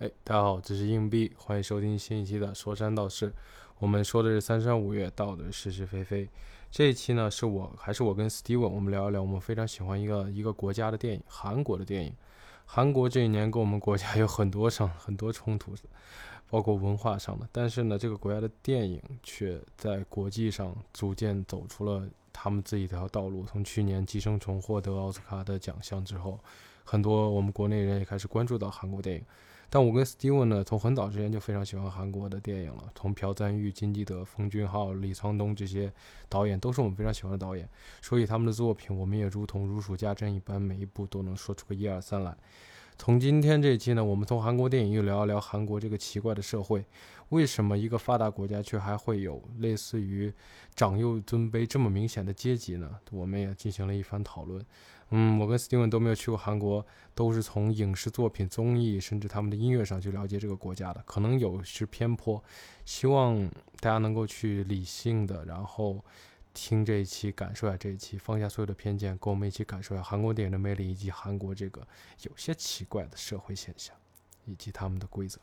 [0.00, 3.30] 哎，大家好，这是硬币，欢迎收听新一期的说山道事。
[3.78, 6.26] 我们说的是三山五岳，道的是是非非。
[6.70, 12.14] 这一期呢，是我还是我跟 Steve，我们聊一聊我们非常喜欢一个一个国家的电影，韩国的电影。
[12.64, 15.74] 韩国这一年跟我们国家有很多上很多冲突，
[16.48, 23.44] 包括文化上的，但是呢，这个国家的电影却在国际上逐渐走出了他们自己一条道路。
[23.44, 26.40] 从去年《寄生虫》获得奥斯卡的奖项之后，
[26.84, 29.22] 很多我们国内人也开始关注到韩国电影。
[29.72, 32.90] 但我跟 Steven 呢，从很早之前就非常喜欢韩国的电影了。
[32.92, 35.92] 从朴赞玉、金基德、奉俊昊、李沧东这些
[36.28, 37.68] 导演，都是我们非常喜欢的导演。
[38.02, 42.36] 所以他们的作品，我们也如同如数家珍一般，每一部都能说出个一二三来。
[42.98, 46.84] 从今天这一期呢，我们从韩国电影又聊一聊韩国这个奇怪的社会，
[47.28, 50.30] 为什么一个发达国家却还会有类似于
[50.74, 52.90] 长幼尊卑这么明显的阶级呢？
[53.10, 54.62] 我们也进行了一番讨论。
[55.10, 62.42] 嗯，我跟 Steven 都没有去过韩国，都是从影视作品、综艺，甚至他们的音乐上去了解这个国家的，可能有失偏颇。
[62.84, 63.48] 希望
[63.80, 66.04] 大家能够去理性的，然后
[66.54, 71.86] 听这一期，感受一下这一期，放下所有的偏见，跟我们一起感受一下韩国电影的魅力，以及韩国这个
[72.22, 73.96] 有些奇怪的社会现象，
[74.44, 75.40] 以及他们的规则。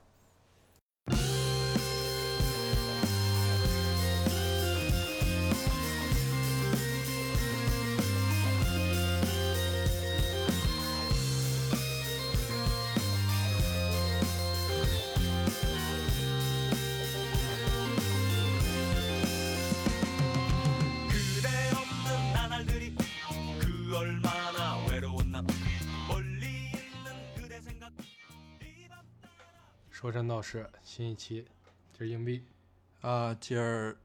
[30.38, 31.46] 说山道事，新一期，
[31.94, 32.44] 这是硬币
[33.02, 33.36] 啊。
[33.40, 33.98] 今儿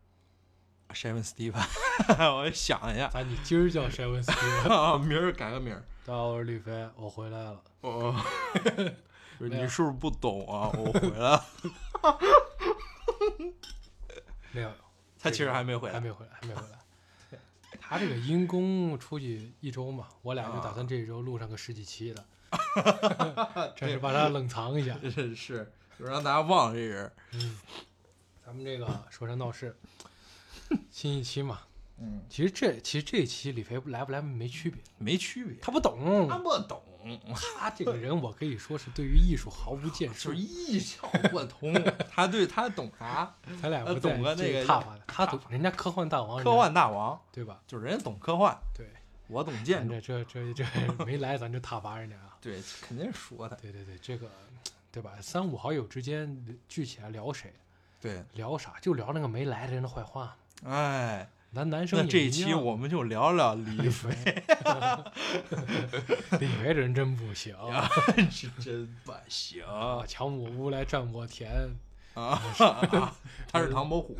[0.90, 1.52] ，Seven Steve，
[2.34, 5.84] 我想一下，咱你今儿叫 Seven Steve， 明儿改个名儿。
[6.06, 7.62] 大家好，我是李飞，我回来了。
[7.82, 8.16] 哦，
[9.38, 10.70] 你是不是不懂啊？
[10.74, 11.44] 我回来了。
[14.52, 14.72] 没有，
[15.18, 16.78] 他其实还没回来，还没回来，还没回来。
[17.80, 22.24] 他这个因公出去一周嘛，我俩就打算这一周录上个十几期的，
[23.76, 24.98] 这是把他冷藏一下。
[25.10, 25.70] 是是。
[26.02, 27.12] 就让大家忘了这人。
[27.34, 27.56] 嗯，
[28.44, 29.76] 咱们这个说山闹事，
[30.90, 31.60] 新一期嘛。
[31.98, 35.54] 嗯，其实这其实这一期李飞来不来没区别，没区别。
[35.62, 36.82] 他不懂，他不懂。
[37.34, 41.72] 他这个人，我可以说是对于艺术毫无建树， 一窍不通。
[42.10, 43.32] 他对他懂啥？
[43.62, 45.02] 咱俩不懂个那个踏法的。
[45.06, 47.62] 他懂人家科幻大王，科幻大王，对吧？
[47.68, 48.56] 就是人家懂科幻。
[48.74, 48.88] 对，
[49.28, 50.00] 我懂建筑。
[50.00, 52.36] 这这这这没来，咱就踏伐人家啊。
[52.40, 53.54] 对，肯定说他。
[53.56, 54.28] 对对对，这个。
[54.92, 55.12] 对吧？
[55.22, 57.52] 三五好友之间聚起来聊谁？
[57.98, 58.74] 对，聊啥？
[58.82, 60.36] 就聊那个没来的人的坏话。
[60.64, 64.10] 哎，咱男生那这一期我们就聊聊李飞。
[66.38, 67.56] 李飞这人真不行，
[68.30, 69.64] 是真不行。
[70.06, 71.50] 抢我屋来占我田
[72.14, 72.38] 啊！
[73.50, 74.14] 他是唐伯虎。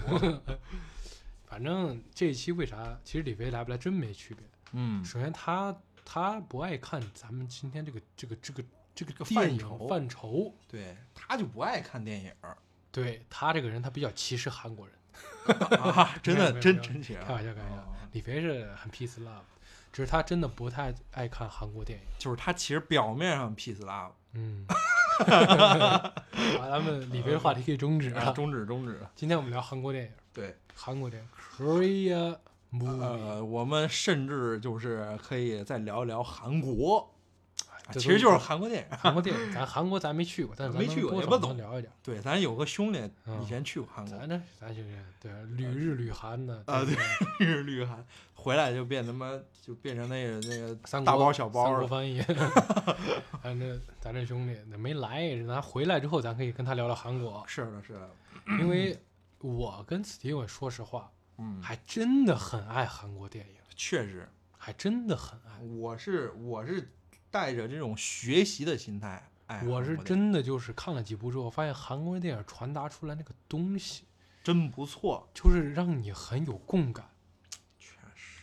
[1.44, 2.99] 反正这一期为啥？
[3.05, 4.43] 其实李飞来不来真没区别。
[4.72, 8.65] 嗯，首先他他不爱看咱们今天这个这个这个。
[8.95, 12.33] 这个范畴，范畴，对他就不爱看电影
[12.93, 14.95] 对他这个人，他比较歧视韩国人。
[16.23, 17.95] 真的，真真开玩笑，开玩笑。
[18.13, 19.43] 李飞是很 peace love，
[19.93, 22.05] 只是他真的不太爱看韩国电影。
[22.19, 24.13] 就是他其实表面上 peace love。
[24.33, 24.67] 嗯。
[25.23, 29.01] 把，咱们李飞的话题可以终止了，终止，终止。
[29.15, 30.11] 今天我们聊韩国电影。
[30.33, 32.39] 对，韩国电影，Korea
[32.73, 33.01] movie。
[33.01, 37.15] 呃，我们甚至就是可以再聊一聊韩国。
[37.91, 41.91] 其实就是韩国电影，韩国电影， 咱韩国咱没去过，但是没去过也不懂聊一聊。
[42.03, 43.10] 对，咱有个兄弟
[43.43, 44.88] 以前去过韩国，咱这咱就是
[45.20, 46.94] 对旅日旅韩的啊，对
[47.41, 48.04] 旅日旅韩，
[48.34, 52.22] 回来就变他妈就变成那个那个三大包小包了翻译。
[53.43, 57.43] 咱这咱这兄弟那没来，咱回来之后咱可以跟他聊聊韩国。
[57.47, 58.09] 是的，是的，
[58.60, 58.97] 因为
[59.38, 65.60] 我跟 Steven 说实话，嗯，还真的很爱韩国电影，确实还真的很爱。
[65.60, 66.88] 我是我是。
[67.32, 74.05] 带着这种学习的心态，哎，我是真的就是看了几部之后，发现韩国电影传达出来那个东西
[74.44, 77.08] 真不错，就是让你很有共感。
[77.79, 78.43] 确实，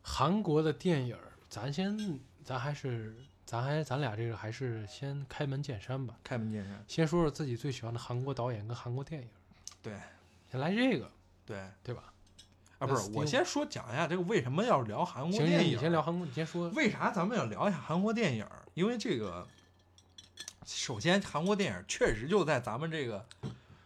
[0.00, 1.18] 韩国的电影，
[1.50, 6.16] 咱先，咱还是，咱还，咱俩这个还是先开门见山吧。
[6.22, 9.28] 开门见山，先说说自己最喜欢的韩国导演跟韩国电影。
[9.82, 9.98] 对，
[10.50, 11.10] 先来这个，
[11.44, 12.12] 对对吧？
[12.78, 15.76] 啊，不是，我先说讲一下这个为什么要聊韩国电影。
[15.76, 18.46] 你先聊韩国，你先说为啥咱们要聊一下韩国电影？
[18.74, 19.46] 因为这个，
[20.64, 23.24] 首先韩国电影确实就在咱们这个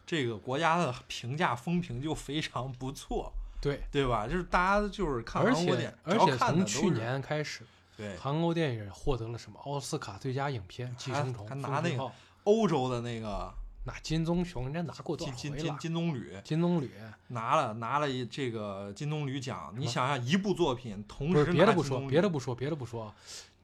[0.04, 4.28] 这个国家的评价风评就非常不错，对对吧？
[4.28, 7.64] 就是大家就是看韩国电影，而且从去年开始，
[7.96, 12.12] 对韩国电影获得了什么奥斯卡最佳影片《寄生虫》，他拿那个
[12.44, 13.50] 欧洲的那个
[13.84, 15.56] 那金棕熊人家拿过多金金？
[15.56, 16.88] 金金棕榈金棕榈
[17.28, 23.12] 拿了拿了一这个金棕榈奖，你想想一部作品同时别的不说，别的不说，别的不说，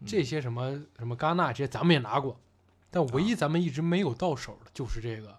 [0.04, 2.38] 这嗯些什么什么戛纳这些咱们也拿过，
[2.90, 5.38] 但唯啊一咱们一直没有到手的就是这个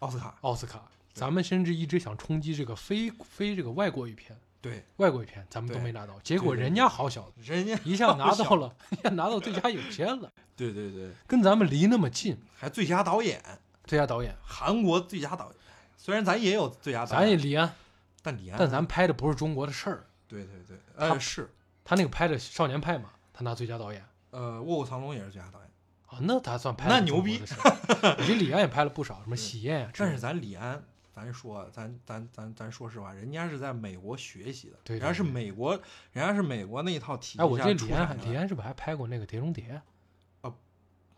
[0.00, 0.82] 奥斯卡，奥斯卡。
[1.14, 12.36] 咱们甚至一直想冲击这个非非这个外国语片，对，外国语片咱们都没拿到，结果人家好小子人家 一下拿到了，人家拿到最佳影片了，对对对，跟咱们离那么近。
[12.54, 13.42] 还最佳导演，
[13.88, 15.54] 最佳导演，韩国最佳导演，
[15.96, 17.74] 虽然咱也有最佳导演咱也，李安，
[18.22, 20.04] 但李安，但咱拍的不是中国的事儿。
[20.28, 21.50] 对对对，他呃是，
[21.82, 24.04] 他那个拍的《少年派》嘛，他拿最佳导演。
[24.30, 25.68] 呃，卧虎藏龙也是最佳导演，
[26.08, 27.38] 啊，那他算拍的那牛逼。
[27.38, 28.16] 中国的事儿。
[28.28, 35.72] 你李安也拍了不少，什么 《喜宴》啊但是咱李安，咱说，咱咱咱咱说实话，人家是在美国学习的，对对人家是美国，
[36.12, 38.14] 人家是美国那一套体系哎，我记得李安还。
[38.16, 39.64] 李安是不是还拍过那个《碟中谍》？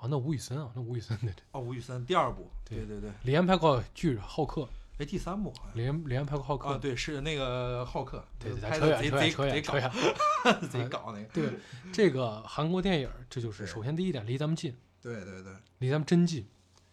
[0.01, 4.63] 啊啊，那吴宇森啊，那吴宇森对对，哦，吴宇森第二部，对对对对，李安拍过《巨人浩克》，
[4.99, 5.73] 哎，第三部好像。
[5.75, 9.79] 李安李安拍过《浩克啊，》，对，是那个浩克，对对，扯远扯远的贼贼扯远贼搞扯
[10.49, 10.69] 远。
[10.71, 11.51] 贼搞那个，对，
[11.93, 16.47] 这个韩国电影，这就是首先第一点离咱们近，对对对，离咱们真近，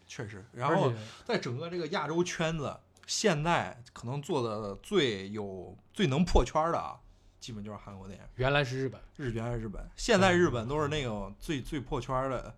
[0.06, 0.45] 确实。
[0.51, 0.92] 然后
[1.24, 7.00] 在整个这个亚洲圈子，现在可能做的最有最能破圈的啊，
[7.39, 8.25] 基本就是韩国电影。
[8.36, 12.53] 原来是日本，日原来日本，现在日本都是那种最最破圈儿的，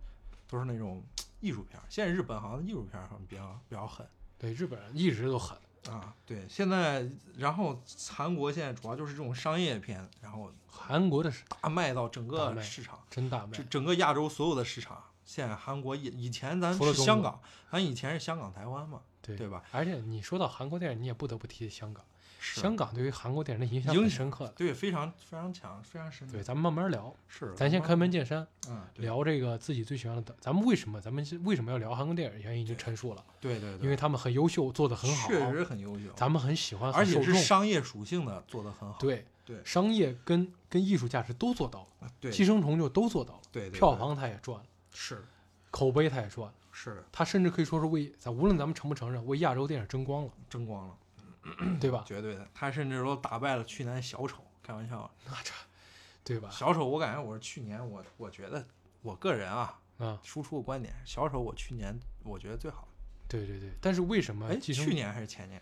[0.50, 1.02] 都是那种
[1.40, 1.84] 艺术片儿。
[1.88, 4.06] 现在日本好像艺术片儿好像比较比较狠
[4.38, 5.58] 对日本人一直都狠，
[5.90, 6.14] 啊。
[6.26, 7.08] 对，现在
[7.38, 15.04] 然后韩国现在主要就是这种商业片，然后韩国的是大卖到整个市场，真大卖整，整个亚洲所有的市场。
[15.26, 17.40] 现在韩国以以前咱香港，
[17.72, 19.64] 咱以前是香港、台湾嘛，对对吧？
[19.72, 24.52] 而且你说到韩国电影，你也不得不提香港，是香港对于韩国电影的影响很深刻的。
[24.54, 26.34] 对非常非常强，非常深刻。
[26.34, 30.36] 对，咱们慢慢聊，是，咱先开门见山，嗯，聊这个自己最喜欢的。
[30.40, 31.00] 咱们为什么？
[31.02, 32.42] 咱们为什么要聊韩国电影？
[32.42, 38.98] 原因已经陈述了，对对对，因为他们很优秀，做的很好，确实很优秀，咱们很喜欢，而且是商业属性的做得很好。
[39.00, 39.26] 对。
[39.46, 39.58] 对。
[39.66, 42.32] 商业跟跟艺术价值都做到了，啊对。
[42.32, 45.26] 寄生虫就都做到了，对对，票房他也赚了，是。
[45.72, 46.96] 口碑他也赚了，是。
[46.96, 50.96] 的，它甚至可以说是为咱无论咱们承不承认，为亚洲电影争光了，争光了，
[51.80, 52.04] 对吧？
[52.06, 52.48] 绝对的。
[52.54, 55.52] 他甚至说打败了去年小丑，开玩笑，那这，
[56.24, 56.50] 对吧？
[56.52, 58.66] 小丑我感觉我是去年我我觉得
[59.02, 62.88] 我个人啊，啊，输出个观点，小丑我去年我觉得最好。
[63.28, 63.72] 对对对。
[63.82, 65.62] 但是为什么哎，去年还是前年，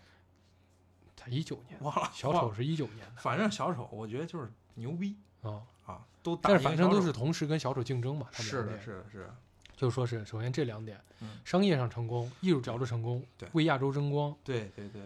[1.16, 2.10] 他一九年，忘了。
[2.14, 9.36] 小丑，是一九年的反正小丑我觉得就是牛逼啊，啊，都打但是反正都是同时跟小丑竞争嘛，他们是的，是的，是的，
[9.76, 14.34] 就说是首先这两点，嗯商业上成功，艺术角度成功对，为亚洲争光。
[14.42, 15.02] 对对对，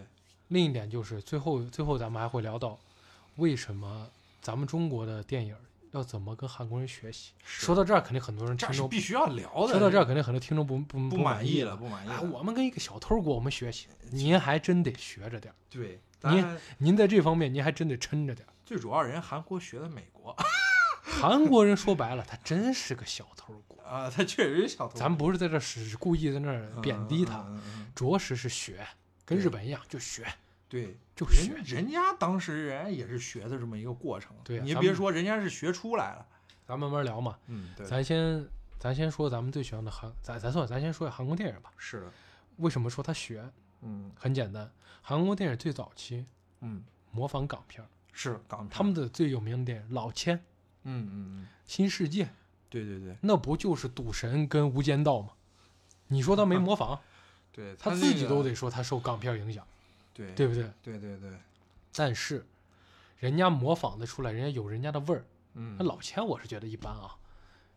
[0.48, 2.78] 另一点就是最后最后咱们还会聊到，
[3.36, 4.06] 为什么
[4.40, 5.56] 咱们中国的电影
[5.92, 7.32] 要怎么跟韩国人学习？
[7.44, 9.72] 说到这儿，肯定很多人听众这是必须要聊的。
[9.72, 12.10] 说到这儿，肯定很多听众不不不满意了，不满意。
[12.32, 15.56] 我们跟一个小偷国，我们学习，您还真得学着点儿。
[15.70, 18.52] 对，您您在这方面，您还真得撑着点儿。
[18.64, 20.34] 最主要人家韩国学的美国
[21.02, 23.82] 韩国人说白了，他真是个小偷国。
[23.82, 24.98] 啊，他确实是小偷。
[24.98, 28.86] 咱不是在这儿是故意在那儿贬低他，嗯嗯嗯嗯着实是学，
[29.24, 30.26] 跟日本一样，就学
[30.68, 31.54] 对，就学。
[31.64, 34.34] 人家当时人家也是学的这么一个过程。
[34.42, 36.26] 对啊你别说人家是学出来了。
[36.66, 37.38] 咱慢慢聊嘛。
[37.46, 38.46] 嗯，对，咱先
[38.78, 41.70] 咱先说咱们最喜欢的韩，咱咱算咱先说下韩国电影吧。
[41.76, 42.12] 是的，
[42.56, 43.48] 为什么说他学？
[43.82, 44.70] 嗯很简单，
[45.02, 46.24] 韩国电影最早期
[46.60, 48.70] 嗯，模仿港片儿，是港片。
[48.70, 50.36] 他们的最有名的电影《老千》
[50.84, 52.24] 《嗯嗯嗯，新世界》，
[52.70, 55.30] 对对对那不就是《赌神》跟《无间道》吗？
[56.06, 57.00] 你说他没 模仿，
[57.52, 59.66] 对，他那个自己都得说他受港片影响，
[60.14, 60.70] 对对不对？
[60.82, 61.30] 对对对，
[61.94, 62.44] 但是
[63.18, 65.24] 人家模仿的出来，人家有人家的味儿。
[65.54, 67.14] 嗯那，老千我是觉得一般啊，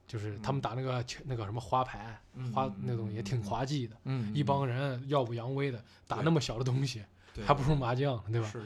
[0.08, 7.04] 就是他们打那个球那个什么花牌，嗯花那种也挺滑稽的，嗯，一帮人耀武扬威的打那么小的东西，
[7.46, 8.48] 还不如麻将，对吧？
[8.50, 8.64] 是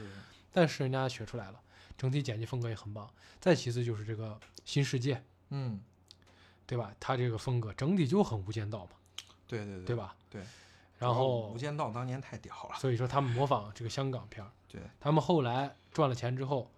[0.54, 1.60] 但是人家学出来了，
[1.98, 3.10] 整体剪辑风格也很棒。
[3.40, 5.80] 再其次就是这个新世界，嗯，
[6.68, 6.94] 对吧？
[7.00, 8.92] 他这个风格整体就很无间道嘛，
[9.48, 9.96] 对对对？
[9.96, 10.16] 吧？
[10.30, 10.44] 对。
[11.00, 12.76] 然后无，间道当年太屌了。
[12.78, 16.70] 所以说他们模仿这个香港片儿，对，他们后来赚了钱之后，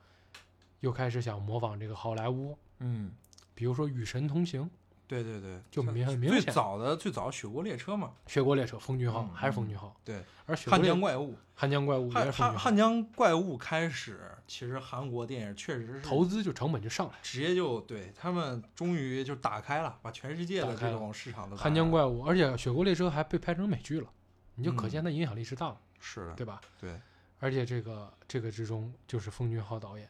[0.80, 3.12] 又开始想模仿这个好莱坞，嗯，
[3.54, 4.62] 比如说《与神同行》
[5.12, 17.14] 《对对对，就明很明显最早的最早雪国列车嘛，雪国列车》《风君号》嗯还是《风君号》对，而雪国列汉江怪物，汉江怪物也汉汉汉》，江怪物开始，其实韩国电影确实是投资就成本就上来。
[17.22, 24.08] 直接就对他们终于就打开了，把全世界的这种市场都汉江怪物，而且《雪国列车》还被拍成美剧了，
[24.56, 26.62] 你就可嗯见它影响力之大了，是的，对吧？
[26.80, 26.98] 对，
[27.40, 30.08] 而且这个这个之中，就是风俊号导演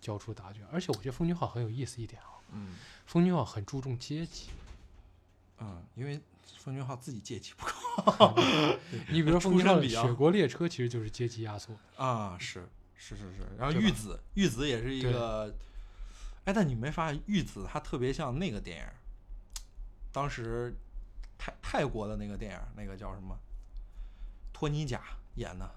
[0.00, 2.68] 交出答卷，而且我觉得风俊号很有意思一点啊，嗯。
[3.06, 4.48] 奉俊昊很注重阶级，
[5.58, 6.20] 嗯，因为
[6.58, 8.34] 奉俊昊自己阶级不高
[9.10, 10.02] 你比如说 出奉俊昊的《身比较。
[10.02, 11.76] 雪国列车》，其实就是阶级压缩。
[11.96, 13.46] 啊，是是是是。
[13.58, 15.54] 然后玉子，玉子也是一个，
[16.44, 18.84] 哎，但你没发现玉子他特别像那个电影，
[20.10, 20.74] 当时
[21.36, 23.38] 泰泰国的那个电影，那个叫什么？
[24.52, 25.02] 托尼贾
[25.34, 25.74] 演的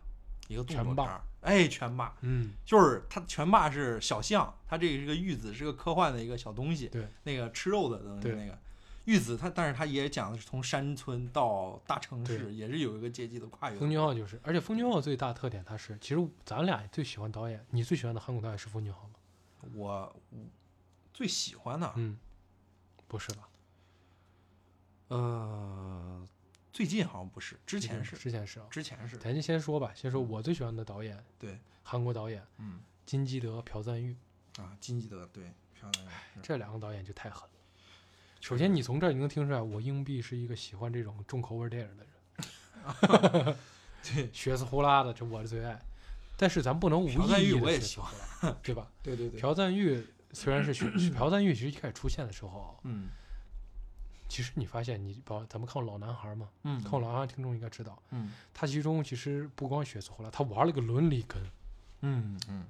[0.48, 2.16] 一个动作片儿，哎，拳霸。
[2.22, 8.58] 嗯，就是他拳霸是小象，他这个是个玉子，是个科幻的一个小东西，对，那个吃肉的东西，对那个
[9.06, 13.80] 玉子他，但是他也讲的是从山村到大城市，也是有一个阶级的跨越的。
[13.80, 19.14] 奉俊昊就是，而且风俊昊最大特点，他是其实咱俩最喜欢导演，你最喜欢的韩国导演是风俊昊吗？
[19.74, 20.38] 我我
[21.14, 22.18] 最喜欢的，嗯，
[23.08, 23.50] 不是吧？
[25.10, 26.28] 呃，
[26.78, 28.60] 最近好像不是，之前是，之前是。
[28.60, 28.68] 啊。
[28.70, 32.80] 之前是，咱就先说吧，先说我最喜欢的导演，对，韩国导演嗯。
[33.04, 34.16] 金基德、朴赞郁。
[34.60, 35.46] 啊，金基德对，
[35.82, 37.56] 朴赞玉这两个导演就太狠了。
[38.42, 43.56] 首先，你从这儿你能听出来，我硬币是一个喜欢这种重口味电影的人，
[44.14, 44.30] 对。
[44.32, 45.82] 血丝呼啦的，这我的最爱。
[46.38, 47.14] 但是咱不能无意
[47.50, 48.88] 义的我也喜血丝呼啦， 对吧？
[49.02, 50.86] 对对对，朴赞郁虽然是血，
[51.18, 53.10] 朴赞郁其实一开始出现的时候啊，嗯
[54.28, 61.42] 其实你发现你把咱们看过《老男孩》嘛，嗯，看过《老男孩》听众应该知道，嗯他其中其实不光学错了，他玩了个伦理根，
[62.02, 62.66] 嗯嗯，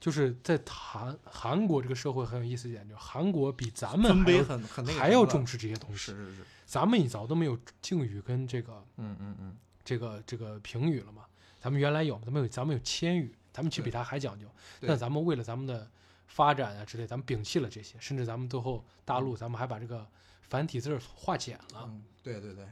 [0.00, 5.96] 就是在韩韩国这个社会很有意思一点，就是韩国比咱们分还要很很还要重视这些东西。
[5.96, 11.24] 是是是，咱们一早都没有敬语跟这个嗯嗯嗯，这个这个评语了嘛？
[11.60, 14.46] 咱们原来有，咱们有咱们有谦语，咱们其实比他还讲究。
[14.80, 15.88] 对但咱们为了咱们的
[16.26, 20.06] 发展啊之类，咱们摒弃了这些，甚至咱们最后大陆咱们还把这个
[20.48, 21.84] 繁体字儿化简了。
[21.84, 22.66] 嗯，对对对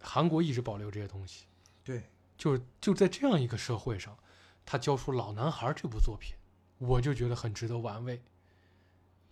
[0.00, 1.46] 韩国一直保留这些东西，
[1.82, 2.04] 对，
[2.36, 4.16] 就是就在这样一个社会上，
[4.64, 6.36] 他教出《老男孩》这部作品，
[6.78, 8.22] 我就觉得很值得玩味，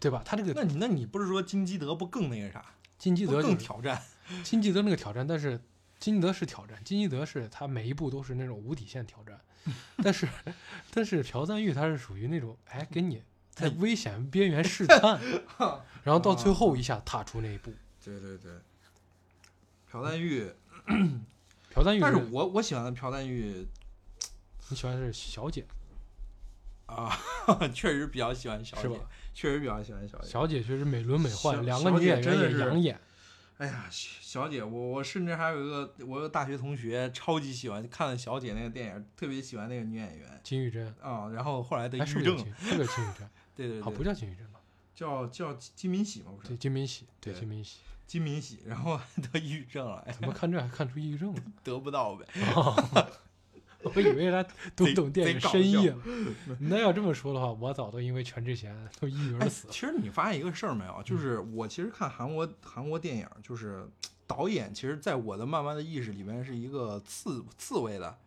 [0.00, 0.23] 对吧？
[0.25, 4.02] 他这个那你那你不是说金基德不更那个啥，金基德就是更挑战？
[4.42, 5.61] 金基德那个挑战，但是
[6.00, 9.40] 金基德是挑战，金基德是他每一步都是那种无底线挑战，
[10.02, 10.28] 但是
[10.90, 13.23] 但是朴赞玉他是属于那种哎给你
[13.56, 15.18] 在危险边缘试 探，
[16.04, 17.72] 然后到最后一下踏出那一步。
[18.04, 18.52] 对对对，
[19.90, 20.48] 朴赞玉，
[21.72, 23.66] 朴赞玉但是我我喜欢的朴赞玉
[24.68, 25.64] 你喜欢的是小姐
[26.84, 27.18] 啊，
[27.72, 29.00] 确实比较喜欢小姐，？
[29.32, 30.28] 确实比较喜欢小姐。
[30.28, 33.00] 小姐确实美轮美奂，两个女演员也养眼。
[33.56, 42.54] 哎呀，小姐，我我甚至还有一个我有大学同学超级喜欢看了小姐那个电影，特别喜欢那个女演员金玉珍，啊，然后后来得哎，抑郁症是不是有，金？
[42.60, 43.30] 是个金宇镇？
[43.56, 44.60] 对对对啊，不，叫金宇镇吧？
[44.94, 47.78] 叫叫金敏喜嘛，不对，是金敏喜，对对金敏喜。
[48.06, 49.00] 金敏喜，然后
[49.32, 51.42] 得抑郁症了，哎，怎么看这还看出抑郁症了？
[51.64, 52.25] 得不到呗，
[53.82, 54.44] 我以为他
[54.76, 55.96] 读懂电影深意了。
[56.60, 59.72] 那要这么说的话，我早都因为全智贤都抑郁而哎，死了。
[59.72, 61.02] 其实你发现一个事儿没有？
[61.02, 63.88] 就是我其实看韩国韩国电影，就是
[64.25, 68.18] 导演，其实在我的慢慢的意识里面是一个次次位的。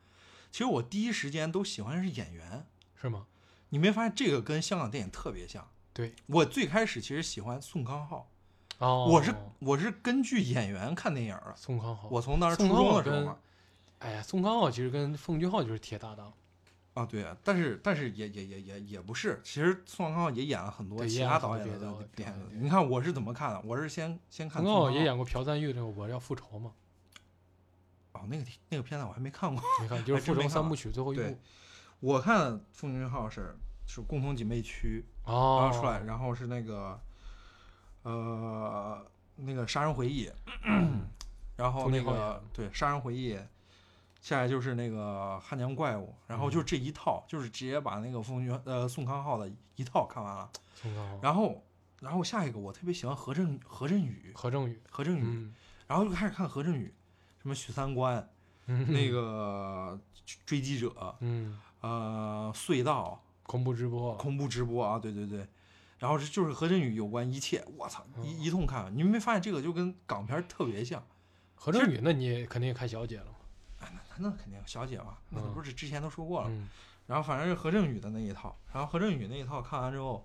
[0.52, 2.66] 其实我第一时间都喜欢的是演员，
[3.00, 3.26] 是吗？
[3.70, 5.68] 你没发现这个跟香港电影特别像？
[5.94, 8.30] 对，我最开始其实喜欢宋康昊，
[8.78, 11.54] 哦，我是我是根据演员看电影的。
[11.58, 12.08] 宋康昊。
[12.10, 13.38] 我从当时初中的时候嘛，
[14.00, 16.32] 哎呀，宋康昊其实跟奉俊昊就是铁搭档，
[16.94, 22.64] 啊对，但是但是也也也也也不是，其实宋康昊也演了很多其他导演的电影。
[22.64, 23.62] 你看我是怎么看的？
[23.66, 26.72] 我是先先看宋康昊昊也演过朴赞郁这个《我要复仇》嘛？
[28.14, 29.62] 哦，那个那个片子我还没看过。
[29.82, 31.38] 你看，就是复仇三部曲最后一部。
[32.00, 37.00] 我看奉俊昊是是共同警备区，然哦后，出来，然后是那个
[38.04, 40.32] 呃那个杀人回忆，
[41.58, 43.38] 然后那个对杀人回忆，
[44.22, 51.64] 下来就是那个汉江怪物，然后就这一套，就是直接把那个奉俊呃宋康昊的一套看完了，宋康昊、然后
[52.00, 55.54] 然后下一个我特别喜欢何振何振宇，何振宇，何振宇，嗯，
[55.88, 56.94] 然后就开始看何振宇，
[57.42, 58.30] 什么许三观，
[58.68, 58.92] 嗯。
[58.94, 60.00] 那个
[60.46, 63.24] 追击者，嗯，呃隧道。
[63.44, 65.48] 恐怖直播，恐怖直播啊，对对对，
[65.98, 71.04] 然后是就是何振宇有关一切，我操，嗯一一通看，你们没发现这个就跟港片特别像？
[71.56, 73.32] 何振宇，那你肯定也看小姐了嘛？
[73.80, 76.48] 哎，那那肯定小姐嘛，那嗯不是之前都说过了。
[76.52, 76.70] 嗯，
[77.08, 80.24] 然后反正是何振宇的那一套，然后何振宇那一套看完之后，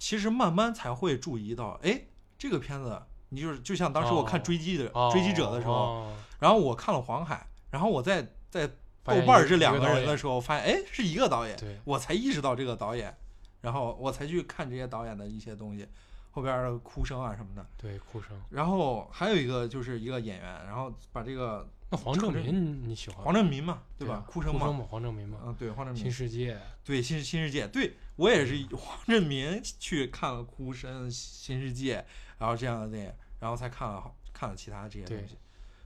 [0.00, 8.68] 其实慢慢才会注意到，哎，这个片子你就是就像当时我看哦追击的、哦追击者的时候，哦然后我看了黄海，然后我在在
[9.06, 13.16] 豆瓣儿这两个人的时候，发现哎是一个导演，对，我才意识到这个导演，
[13.60, 15.86] 然后我才去看这些导演的一些东西，
[16.30, 17.66] 后边儿的哭声啊什么的。
[17.76, 18.30] 对，哭声。
[18.50, 23.24] 然后还有一个就是一个演员，然后把这个那黄正正民你喜欢？
[23.24, 24.24] 黄正民嘛，对对吧？
[24.26, 32.04] 哭声嘛，黄正民嘛，嗯，对，黄正新，世界，对新新世界，对我也是黄正民去看了哭声、新世界，
[32.38, 35.36] 然后这样的电影，然后才看了看了其他这些东西。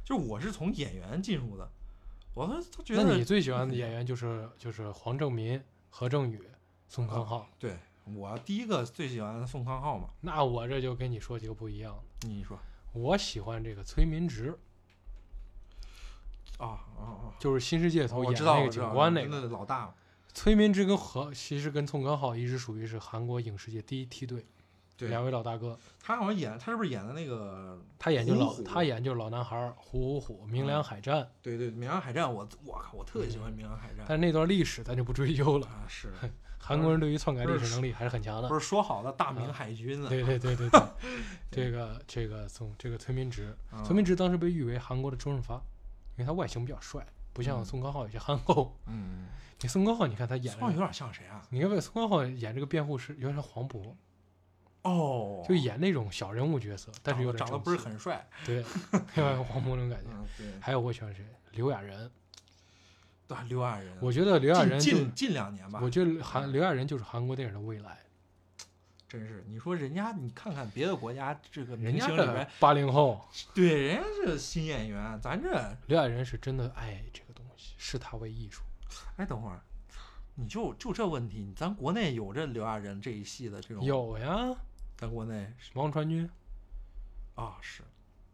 [0.03, 1.71] 就是我是从演员进入的，
[2.35, 5.61] 我都都觉那你最喜欢的演员就是就是黄正民、
[5.91, 6.41] 何正宇、
[6.89, 7.47] 宋康昊。
[7.59, 12.29] 对我第一个最喜欢的宋康昊嘛，那我这就跟你说几个不一样的。
[12.29, 12.59] 你说
[12.93, 14.59] 我喜欢这个崔民植，
[16.59, 16.67] 啊
[16.99, 17.35] 啊啊！
[17.39, 19.49] 就是新世界头演我知道，那个警官那那个。
[19.49, 19.95] 老大，
[20.33, 24.60] 崔民植跟何其实跟宋康昊一直属于是韩国影视界第一梯队，对
[25.09, 25.79] 两位老大哥。
[26.03, 27.79] 他好像演，他是不是演的那个？
[27.99, 35.67] 他演就老他演就是老男孩儿虎虎虎明良海战，对对，《明阳海战》我，我靠，我特别喜欢《明阳海战》但是那段历史咱就不追究了。
[35.67, 36.13] 啊，是
[36.59, 38.55] 韩国人对于篡改历史能力还是很强的不。
[38.59, 40.09] 是说好的大明海军呢？
[40.09, 40.81] 对对对对对，
[41.51, 45.55] 这个这个宋这个崔民植，啊崔民植当时被誉为韩国的周润发，
[46.17, 48.77] 因为他外形比较帅，不像嗯宋康昊有些憨厚。
[48.87, 49.27] 嗯，
[49.61, 51.43] 你宋康昊，你看他演的，宋有点像谁啊？
[51.51, 53.95] 你看宋康昊演这个辩护师有点像黄渤，
[54.83, 58.27] 哦，就演那种小人物角色，但是又长得不是很帅。
[58.47, 60.09] 对，有点黄渤那种感觉。
[60.11, 61.25] 嗯，对，还有我喜欢谁？
[61.53, 62.11] 刘亚仁，
[63.27, 67.99] 对，刘亚仁，我觉得刘亚仁近近近两年吧，我觉得韩刘亚仁就是韩国电影的未来，
[69.09, 73.21] 真是你说人家，你看看别的国家这个人家明星里边是，八零后，
[73.53, 78.63] 对，人家是新演员，咱这，刘亚仁是真的爱这个东西，视他为艺术。
[79.17, 79.61] 哎，等会儿，
[80.37, 84.55] 你就就这问题，咱国内有这刘亚仁这一系的这种，有呀，
[85.01, 86.29] 咱国内是王传君
[87.35, 87.83] 啊是，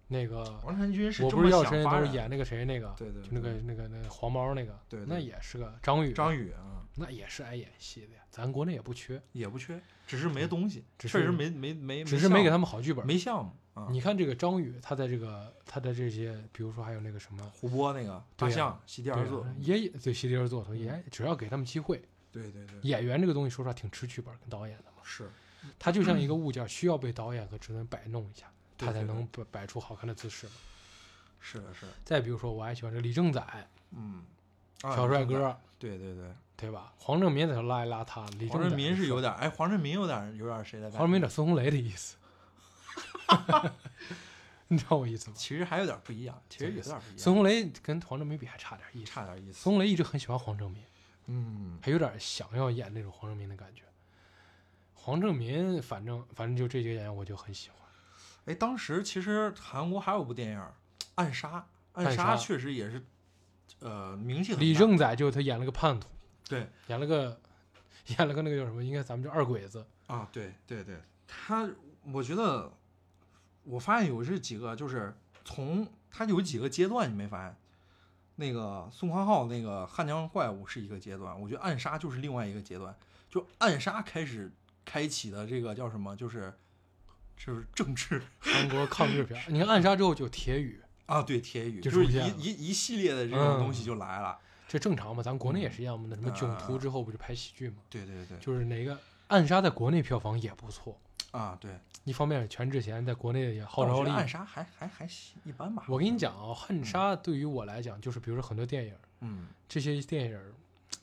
[0.09, 13.07] 那个王传君是我不是这么药神都是演那个谁那个，对对就那个那个那个黄毛那个，对对那也是个张宇，张宇啊，那也是爱演戏的呀，咱国内也不缺，也不缺，只是没东西，只是确实没没没，只是没给他们们好剧本。
[13.07, 13.87] 没项目啊。
[13.89, 25.31] 你看这个张宇，他在这个他的这些，比如说还有那个什么，胡波那个大象席地而坐，也对席地而坐，他嗯也只要给他们机会，对对对，演员这个东西说实话挺吃剧本跟导演的嘛，是
[25.79, 28.47] 他就像一个物件，需要被导演和制作人摆弄一下，
[28.77, 30.53] 他才能摆摆出好看的姿势嘛。
[31.39, 34.25] 是的是的，再比如说，我还喜欢这李正宰，嗯，
[34.83, 36.93] 啊小帅，哥，对对对，对吧？
[36.99, 40.99] 黄正民在这邋里邋遢，李正民是有点，哎，黄正民有点有点谁的感觉？
[40.99, 42.17] 黄正民有点孙红雷的意思，
[44.69, 45.35] 你知道我意思吗？
[45.37, 49.13] 其实还有点不一样，其实有点不一样，孙红雷跟黄正民比还差点意思。
[49.13, 49.61] 差点意思。
[49.61, 50.83] 孙红雷一直很喜欢黄正民，
[51.27, 53.83] 嗯，还有点想要演那种黄正民的感觉。
[55.07, 57.79] 黄正民，反正反正就这几个演员我就很喜欢。
[58.47, 60.59] 哎，当时其实韩国还有部电影
[61.15, 61.49] 《暗杀》，
[61.93, 63.01] 暗暗杀确实也是，
[63.79, 66.09] 呃，名气很李正宰就他演了个叛徒，
[66.49, 67.41] 对 演了个
[68.19, 68.83] 演了个那个叫什么？
[68.83, 69.87] 应该咱们叫二鬼子。
[70.09, 71.71] 啊，对对对，他
[72.13, 72.73] 我觉得
[73.63, 75.15] 我发现有这几个，就是
[75.45, 77.57] 从他有几个阶段，你没发现？
[78.35, 82.93] 那个宋康昊那个汉江怪物是一个阶段，我觉得暗杀就是另外一个阶段，
[83.31, 84.53] 就暗杀开始
[84.87, 86.17] 开启的这个叫什么？
[86.17, 86.51] 就是
[87.37, 94.39] 就是政治韩国抗日片儿，你看暗杀之后就铁雨，啊，对铁雨，就就是一一一系列的这种东西就来了。
[94.67, 95.23] 这正常嘛？
[95.23, 96.07] 咱国内也是一样嘛。
[96.09, 97.77] 那什么啊囧途之后不是拍喜剧嘛？
[97.91, 100.99] 对对对，就是哪个暗杀在国内票房也不错。
[101.33, 101.71] 啊对，
[102.05, 105.85] 一方面是全智贤在国内也号召力暗杀还还还行一般吧。
[105.89, 110.41] 我跟你讲啊，暗杀对于我来讲，就是比如说很多电影，嗯，这些电影，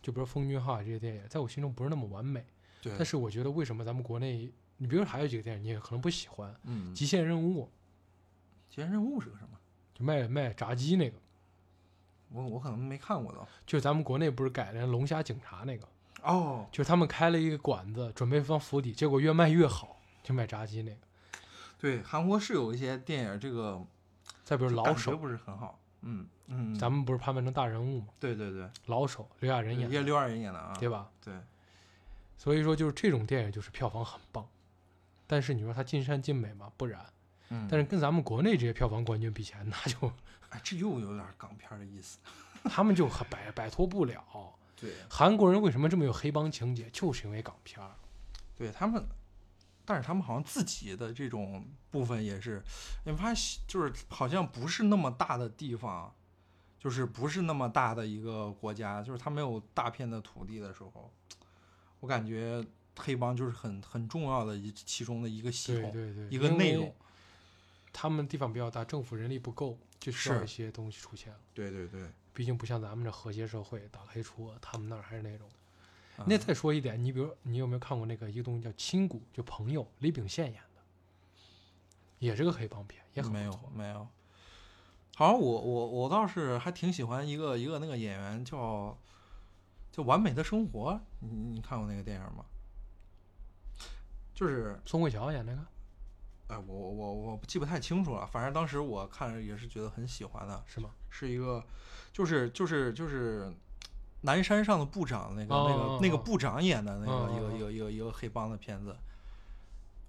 [0.02, 2.44] 就比如说《风君浩海》这些电影，在我心中不是那么完美。
[2.84, 7.64] 对，但是我觉得为什么咱们国内，你比如说还有几个电影，你也可能不喜欢，《嗯，极限任务》
[8.70, 9.58] 极限任务是个什么？
[9.94, 11.18] 就卖卖炸鸡那个，
[12.32, 13.40] 我我可能没看过都。
[13.66, 15.88] 就咱们国内不是改了龙虾警察那个，
[16.24, 20.98] 哦，就是他们开了一个馆子，准备放府邸，结果越卖越好，就卖炸鸡那个。
[21.80, 23.82] 对，韩国是有一些电影，这个
[24.44, 25.80] 再比如老手，不是很好。
[26.02, 28.08] 嗯嗯，咱们不是判断成大人物吗？
[28.20, 30.76] 对对对，老手刘亚仁演的，也刘亚仁演的啊。
[30.80, 31.10] 对吧？
[31.24, 31.34] 对，
[32.38, 34.48] 所以说就是这种电影就是票房很棒，
[35.28, 36.72] 但是你说它尽善尽美吗？
[36.78, 37.06] 不然。
[37.50, 40.12] 嗯，但是跟咱们国内这些票房冠军比起来，那就
[40.50, 42.18] 哎，这又有点港片的意思。
[42.66, 44.24] 他们就很摆摆脱不了。
[44.76, 47.92] 对，韩国人为什么这么有黑帮情节，就是因为港片儿。
[48.56, 49.06] 对他们，
[49.84, 52.64] 但是他们好像自己的这种部分也是，
[53.06, 56.14] 你发现就是好像不是那么大的地方，
[56.80, 61.12] 就是不是那么大的一个国家，就是他没有大片的土地的时候，
[62.04, 62.62] 我感觉
[62.98, 66.94] 黑帮就是很很重要的一其中的一个系统，对对对，一个内容。
[67.94, 71.40] 他们地方比较大，政府人力不够，就需要一些东西出现了。
[71.54, 75.48] 对对对，毕竟不像咱们这和谐社会打黑除恶，他们那儿还是那种。
[76.18, 80.82] 嗯那再说一点，你比如你有没有看过那个一个东西叫《亲骨》，就朋友，李秉宪演的，
[82.20, 83.72] 也是个黑帮片，也很没有不错。
[83.74, 84.06] 没有。
[85.16, 88.98] 好像我我我倒是还挺喜欢一个一个那个演员叫
[89.94, 92.44] 叫《完美的生活》，你你看过那个电影吗？
[94.34, 95.62] 就是宋慧乔演那个，
[96.48, 100.90] 哎，我我我记不太清楚了，反正当时我看着也是觉得很喜欢的，是吗？
[101.12, 101.64] 是一个，
[102.12, 103.54] 就是就是就是
[104.22, 108.98] 南山上的部长那个、哦那个那个哦部长演的那个、哦哦哦一个一个一个一个黑帮的片子，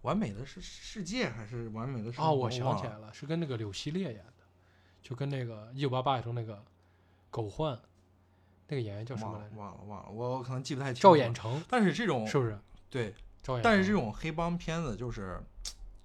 [0.01, 2.35] 完美的是世界还是完美的生哦，活？
[2.37, 4.45] 我想起来了，是跟那个柳熙烈演的，
[5.03, 6.65] 就跟那个《一九八八》里头那个
[7.29, 7.79] 狗焕，
[8.69, 9.57] 那个演员叫什么来着？
[9.57, 11.03] 忘了忘了，我可能记不太清。
[11.03, 12.59] 赵衍，成但是这种是不是？
[12.91, 15.41] 对，赵但是这种黑帮片子就是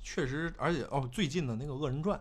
[0.02, 2.20] 确实，而且哦，最近的那个《恶人传》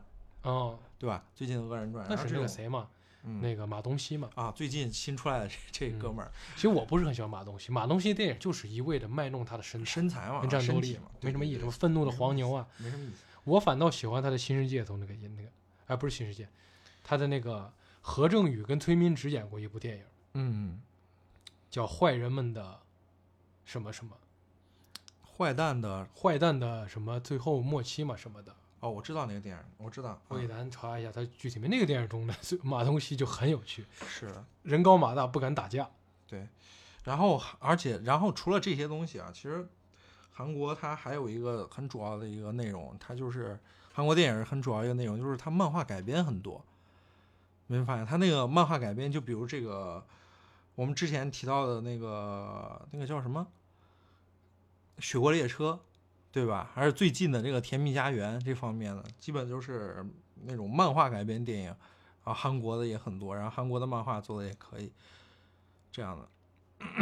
[0.49, 1.25] 哦，对吧？
[1.35, 2.89] 最近的《恶人传》，那是那个谁嘛，
[3.25, 4.31] 嗯那个马东锡嘛。
[4.35, 11.61] 啊，最近新出来的这这嗯哥们儿、其实我不是很喜欢马东锡，马东锡电影就是一味的卖弄他的身材身材嘛，跟战斗力嘛，没什么意思。
[11.61, 13.25] 什么愤怒的黄牛啊，没什么意思。
[13.45, 15.49] 我反倒喜欢他的《新世界》中那个演那个，
[15.87, 16.45] 哎，不是《新世界》，
[17.03, 17.73] 他的那个
[18.03, 20.05] 何正宇跟崔明植演过一部电影，
[20.41, 20.81] 嗯，
[21.69, 22.79] 叫《坏人们的
[23.65, 24.17] 什么什么
[25.37, 28.53] 坏蛋的坏蛋的什么最后末期嘛什么的》。
[28.79, 31.69] 哦，我知道那个电影，我知道，啊我给咱查一下它具体名。
[31.69, 35.91] 那个电影中的，马东锡就很有趣，是，人高马大不敢打架。
[36.29, 36.47] 对。
[37.03, 39.67] 然后，而且，然后除了这些东西啊，其实
[40.31, 43.59] 韩国它还有一个很主要的一个内容，它就是
[43.93, 46.65] 韩国电影很主要一个内容，就是它漫画改编很多。
[47.67, 50.05] 没发现它那个漫画改编，就比如这个
[50.79, 53.45] 我们之前提到的那个那个叫什么
[55.05, 55.73] 《雪国列车》，
[56.31, 56.71] 对吧？
[56.73, 60.07] 还是最近的这个《甜蜜家园》这方面的，基本就是
[60.45, 61.75] 那种漫画改编电影
[62.23, 64.93] 啊，韩国的也很多，然后韩国的漫画做的也可以，
[65.91, 66.29] 这样的。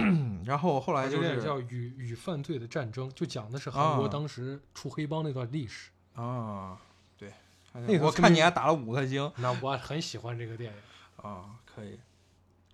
[0.47, 5.91] 然后后来这就是叫《与与犯罪的战争》，就讲的是韩国啊当时出黑帮那段历史。
[6.15, 6.81] 啊，
[7.19, 7.31] 对，
[7.75, 10.79] 那个我看你还打了五颗星那我很喜欢这个电影。
[11.17, 11.99] 啊，可以，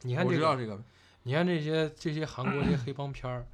[0.03, 0.83] 你看这个，我知道这个，
[1.23, 3.47] 你看这些这些韩国这些黑帮片儿，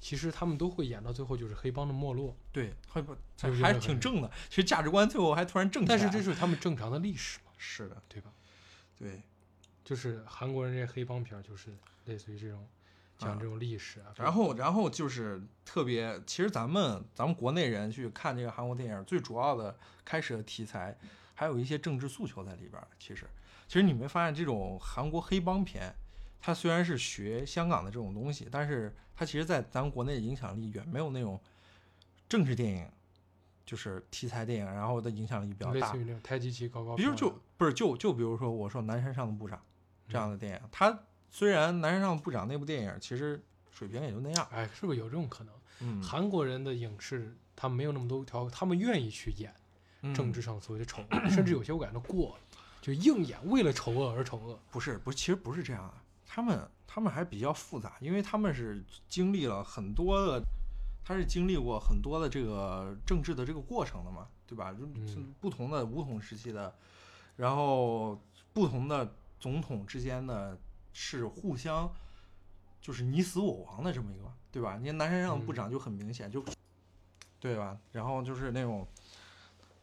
[0.00, 8.30] 其实他们都会演到最后就是黑帮的没落，对，还不还是挺正的，其实价值观最后还突然正起来，但是这是他们正常的历史嘛，是的，对吧？
[8.98, 9.22] 对，
[9.84, 11.70] 就是韩国人这些黑帮片儿，就是
[12.06, 12.66] 类似于这种
[13.18, 14.12] 讲这种历史啊。
[14.16, 20.96] 然后，然后就是特别，其实咱们咱们国内人去看这个韩国电影，最主要的开始的题材，
[21.34, 22.86] 还有一些政治诉求在里边儿。
[22.98, 23.24] 其实，
[23.66, 25.94] 其实你没发现这种韩国黑帮片，
[26.40, 31.40] 它虽然是学香港的这种东西，但是它其实在咱们国内的影响力远没有那种
[32.28, 32.88] 政治电影，
[33.64, 35.98] 就是题材电影，然后的影响力比较大类似。
[35.98, 36.94] 于那种太极旗高高。
[36.96, 39.58] 比如就不是就就比如说我说《南山上的部长》
[40.08, 40.96] 这样的电影，它
[41.30, 45.54] 虽然《南山上的部长》那部电影其实水平也就那样，哎，是不是有这种可能？
[45.80, 49.52] 嗯，韩国人的影视他们没有那么多条，他们愿意去演
[50.14, 52.40] 政治上所谓的丑恶，甚至有些我感觉过了，
[52.84, 54.60] 就硬演，为了丑恶而丑恶。
[54.70, 55.94] 不是不是，其实不是这样的，
[56.26, 60.42] 他们他们还比较复杂，因为他们是经历了很多的，
[61.02, 64.70] 他是经历过很多的这个政治的这个过程的嘛，对吧？
[64.74, 64.86] 就
[65.40, 66.74] 不同的武统时期的，
[67.36, 68.20] 然后
[68.52, 70.58] 不同的总统之间的
[70.92, 71.90] 是互相
[72.82, 74.76] 就是你死我亡的这么一个，对吧？
[74.76, 76.44] 你看南山上的部长就很明显，就
[77.40, 77.78] 对吧？
[77.92, 78.86] 然后就是那种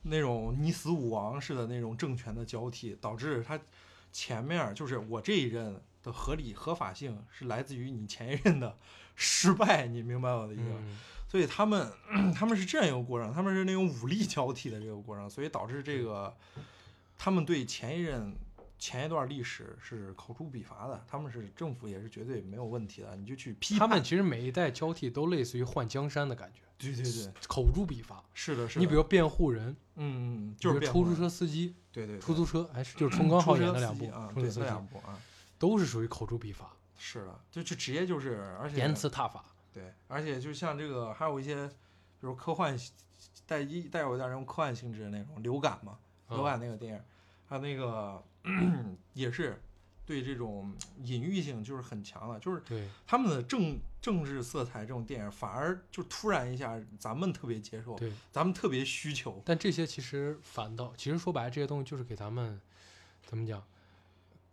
[0.04, 3.60] 那种你死我亡式的那种政权的交替，导致他
[4.12, 8.78] 前面就是我这一任的合理合法性是来自于你前一任的
[9.16, 10.64] 失败，你明白我的意思？
[10.70, 11.92] 嗯，所以他们
[12.36, 16.36] 他们是这样一个过程，他们是那种武力交替的这个过程，所以导致这个
[17.18, 18.36] 他们对前一任
[18.82, 23.88] 前一段历史是口诛笔伐的，他们是政府也是绝对没有问题的，你就去批判。
[23.88, 28.24] 他们其实每一代交替都类似于换江山的感觉，对对对，口诛笔伐。
[28.34, 28.82] 是的，是的。
[28.82, 35.22] 你比如辩护人，嗯嗯，就是出租车司机、对对对出租车，还是就是冲刚浩 演的两部啊，对那两部啊，
[35.60, 39.46] 都是属于口诛笔伐、是的，就就直接就是，而且言辞挞伐。
[39.72, 42.76] 对，而且就像这个，还有一些，比如科幻
[43.46, 47.04] 带一带有一点那种科幻性质的那种流感嘛，嗯流感那个电影，还
[47.58, 48.24] 有那个
[49.14, 49.62] 也是
[50.06, 62.60] 对这种隐喻性就是很强的，就是对，他们的政政治色彩这种电影，反而就突然一下咱们特别接受，对，咱们特别需求，但这些其实反倒，其实说白了，这些东西就是给咱们
[63.26, 63.64] 怎么讲，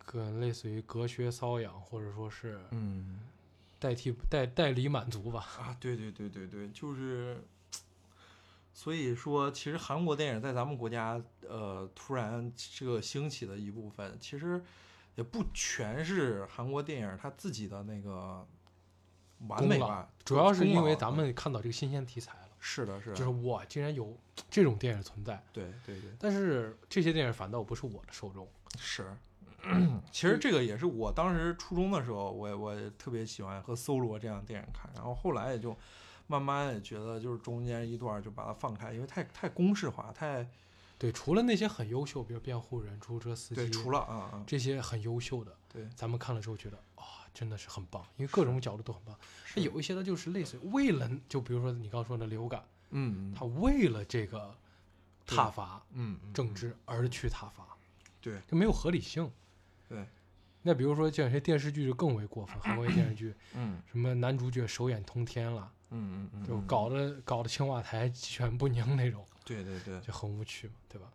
[0.04, 3.20] 跟类似于隔靴搔痒，或者说是嗯
[3.78, 5.46] 代替代代理满足吧。
[5.58, 7.42] 啊，对对对对对，就是。
[8.78, 14.62] 所以说，其实韩国电影在咱们国家，呃，突然这个兴起的一部分，其实
[15.16, 18.46] 也不全是韩国电影它自己的那个
[19.48, 24.16] 完美吧，主要是因为咱们看到这个新鲜题材了，是的，是的，就是我竟然有
[24.48, 28.48] 这种电影存在，对对对，但是这些电影反倒不是我的受众。
[28.78, 29.12] 是。
[30.12, 35.76] 其实这个也是我当时初中的时候，我我特别喜欢和搜罗这样的电影看，然后后来也就
[36.28, 40.48] 慢慢也觉得就是中间一段就把它放开，因为太太公式化，太
[40.96, 49.16] 对，除了那些很优秀，比如辩护人、出租车司对，机，除了啊啊，这些很优秀的，对，咱们看了之后觉得啊、真的是很棒，因为各种角度都很棒。
[49.44, 49.60] 是。
[49.60, 54.54] 有一些它就是类似于为了，就比如说你刚说的流感，嗯他为了这个
[55.24, 56.32] 对挞伐嗯嗯。
[56.32, 57.76] 政治而去挞伐，
[58.20, 58.40] 对。
[58.46, 59.30] 就没有合理性。
[59.88, 60.04] 对，
[60.62, 63.80] 那比如说像有些电视剧就更为过分，韩国一电视剧嗯。
[63.90, 71.08] 什么男主角手眼通天了，嗯嗯嗯，就嗯搞得搞得青瓦台鸡犬不宁那种，对对对，就很无趣嘛，对吧？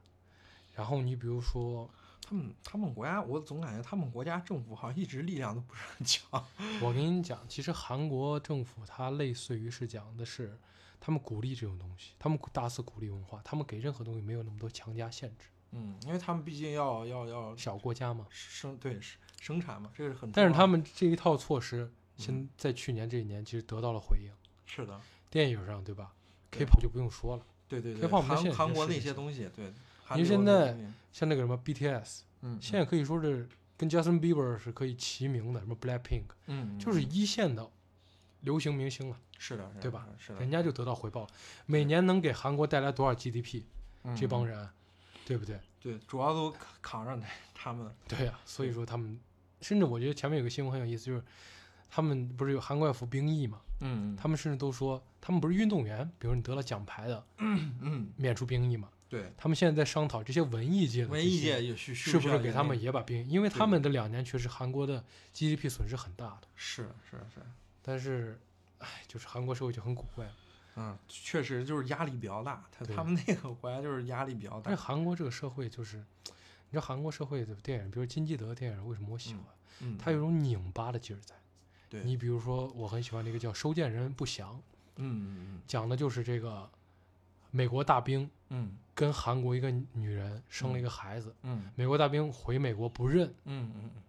[0.76, 1.88] 然后你比如说，
[2.26, 6.44] 他们他们国家，我总感觉他们国家政府好像一直力量都不是很强。
[6.82, 10.58] 我跟你讲，其实韩国政府它类似于是讲的是，
[11.00, 15.46] 他们鼓励这种东西，他们大肆鼓励文化，他们给任何东西没有那么多强加限制。
[15.76, 24.32] 嗯，因为他们毕竟要要要小国家嘛，生对生生产嘛，这个是很但是他们这一套措施，现在去年这一年其实得到了回应。
[24.66, 25.00] 是的，
[25.30, 26.14] 电影上对吧
[26.52, 29.74] ？K-pop 就不用说了，对对对，K-pop 韩韩国那些东西，对，
[30.04, 30.78] 韩因为现在
[31.12, 33.48] 像那个什么 BTS，嗯，现在可以说是
[33.78, 37.70] 跟 Justin Bieber 是可以齐名的，什么 Blackpink，嗯，嗯就是嗯一线的
[38.42, 40.08] 流行明星了，是的，对吧？
[40.18, 41.30] 是的，人家就得到回报了，
[41.66, 43.64] 每年能给韩国带来多少 GDP？
[44.18, 44.70] 这帮嗯人，
[45.26, 45.58] 对不对？
[45.82, 47.22] 对，主要都扛扛上
[47.54, 49.18] 他们，对呀、所以说他们，
[49.62, 51.24] 甚至我觉得前面有个新闻很有意思，就是
[51.90, 53.62] 他们不是有韩国要服兵役嘛？
[53.86, 58.90] 嗯他们甚至都说，他们不是运动员，比如你得了奖牌的，嗯，免除兵役嘛？
[59.10, 67.42] 对，他们现在在商讨这些文艺界的文艺界也需是不是给他们也也把兵，因为他们的两年确实韩国的 GDP 损失很大的，是是是，
[67.84, 68.40] 但是，
[68.80, 70.28] 哎，就是韩国社会就很古怪。
[70.76, 79.44] 嗯，确实就是压力比较大，他他们那个国家就是压力比较但是大，韩国这个社会就是，你知道韩国社会的电影，比如金基德电影，为什么我喜欢？
[79.82, 81.36] 嗯，它有种拧巴的劲儿在。
[81.94, 84.56] 对，你比如说，我很喜欢那个叫《收件人不详》，
[84.96, 86.68] 嗯嗯讲的就是这个
[87.52, 88.78] 美国大兵嗯。
[88.96, 91.72] 跟韩国一个女人生了一个孩子，嗯。
[91.76, 94.02] 美国大兵回美国不认，嗯嗯嗯。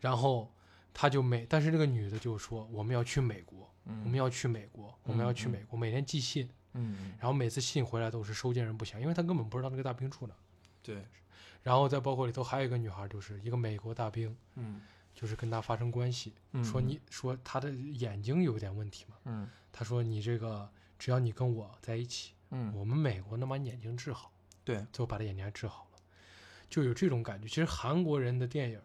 [0.00, 0.50] 然后
[0.92, 5.52] 他就每，但是这个女的就说我们要去美国，嗯，我们要去美国，我们要去嗯嗯。
[5.52, 10.34] 美国，每天寄信，嗯然后每次信回来都是收件人不详，因为他根本不知道那个大兵住哪。
[10.82, 11.06] 对，
[11.62, 14.82] 然后再包括里头还有一个女孩，就是一个美国大兵，嗯
[15.20, 19.48] 就是跟他发生关系，说你说他的眼睛有点问题嘛，嗯。
[19.72, 22.72] 他说你这个只要你跟我在一起，嗯。
[22.72, 24.30] 我们美国能把你眼睛治好，
[24.64, 25.98] 对，最后把他眼睛还治好了，
[26.70, 27.48] 就有这种感觉。
[27.48, 28.80] 其实韩国人的电影，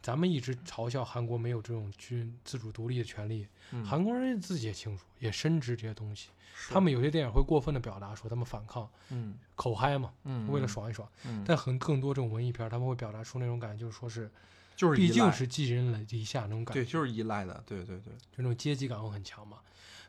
[0.00, 3.84] 咱们一直嘲笑韩国没有这种军自主独立的权利，嗯。
[3.84, 6.30] 韩国人自己也清楚，也深知这些东西。
[6.70, 9.34] 他们有些电影会过分的表达说他们反抗，嗯。
[9.54, 11.06] 口嗨嘛，嗯为了爽一爽。
[11.26, 14.30] 嗯，但很更多这种文艺片，他们会表达出那种感觉，就是说是，
[14.76, 19.58] 就是毕竟是寄人篱下那种感觉，对，就是依赖的，对对对，就那种阶级感会很强嘛。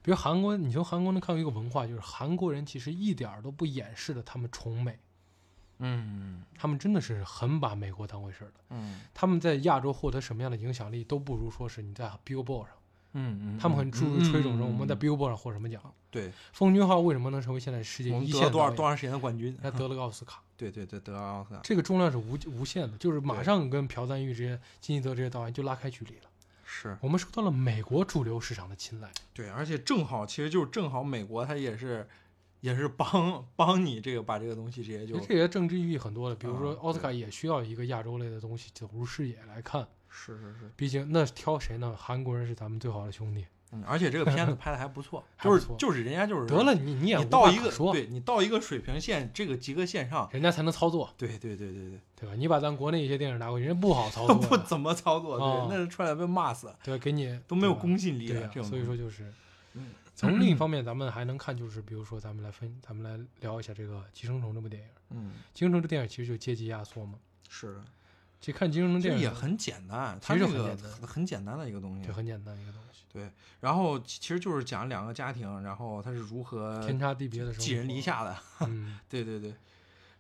[0.01, 4.99] 比如韩国，你从韩国能看到一个文化，就是韩国人其实一点儿都不掩饰的，他们崇美，
[5.80, 8.54] 嗯他们真的是很把美国当回事的。
[8.69, 12.74] 嗯他们在亚洲获得什么样的影响力，都不如说是你在 Billboard 上，
[13.17, 15.82] 嗯嗯，他们很注吹捧说我们在嗯 Billboard 上获什么奖。
[16.12, 18.69] 对，奉俊昊为什么能成为现在世界一线得多少？
[18.71, 19.58] 多长时间的冠军？
[19.62, 26.30] 他得 了个奥斯卡，对对对，得了奥斯卡，这个重量是无无限的，就是马上跟朴赞郁这些、金基德这些导演就拉开距离了。
[26.65, 32.08] 是我们受到了美国主流市场的青睐，对，而且正好，其实就是正好，美国它也是
[32.62, 36.36] 也是帮帮你这个把这个东西直接就其实这些政治意义很多的。
[36.36, 41.93] 比如说啊奥斯卡也需要一个亚洲类的东西走入视野来看，是是是，毕竟那挑谁呢？
[41.97, 43.45] 韩国人是咱们最好的兄弟。
[43.71, 52.36] 嗯，而且这个片子拍的还不错， 就是就是人家就是得了，你你也到一个说，对你到一个水平线，这个及格线上，人家才能操作，对对对对对，对吧？
[52.36, 56.97] 你把咱国内一些电影拿过去，人家不好操 作不，怎么操作，啊对，那出来被骂死，对？
[56.97, 58.28] 给你都没有公信力
[58.63, 59.34] 所以说就是
[59.73, 64.88] 嗯， 从另一方面，咱们还能看，就是比如说，咱们来分，咱们来聊一下这个《寄生虫》这部电影。
[65.10, 67.19] 《嗯，寄生虫》这电影其实就阶级压缩嘛。
[67.49, 67.84] 是的，
[68.45, 77.99] 其实看《寄生虫》其实电影也很简单，它这个很简单很很简单的一个东西对，，很简单一个东西，对，然后其其实就是讲两个家庭，然后他是如何天差地别的寄人篱。
[77.99, 79.55] 下的，嗯， 对对对，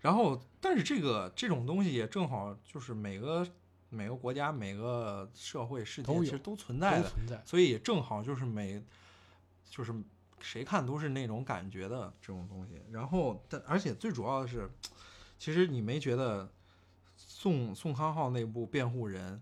[0.01, 3.47] 然后但是这个这种东西也正好就是每个
[3.89, 7.39] 每个国家每个社会世界其实都存在的，存在。
[7.45, 8.83] 所以也正好就是每
[9.69, 9.93] 就是
[10.41, 12.81] 谁看都是那种感觉的这种东西。
[12.89, 14.67] 然后但而且最主要的是，
[15.37, 16.49] 其实你没觉得
[17.45, 19.39] 宋宋康昊那部辩护人。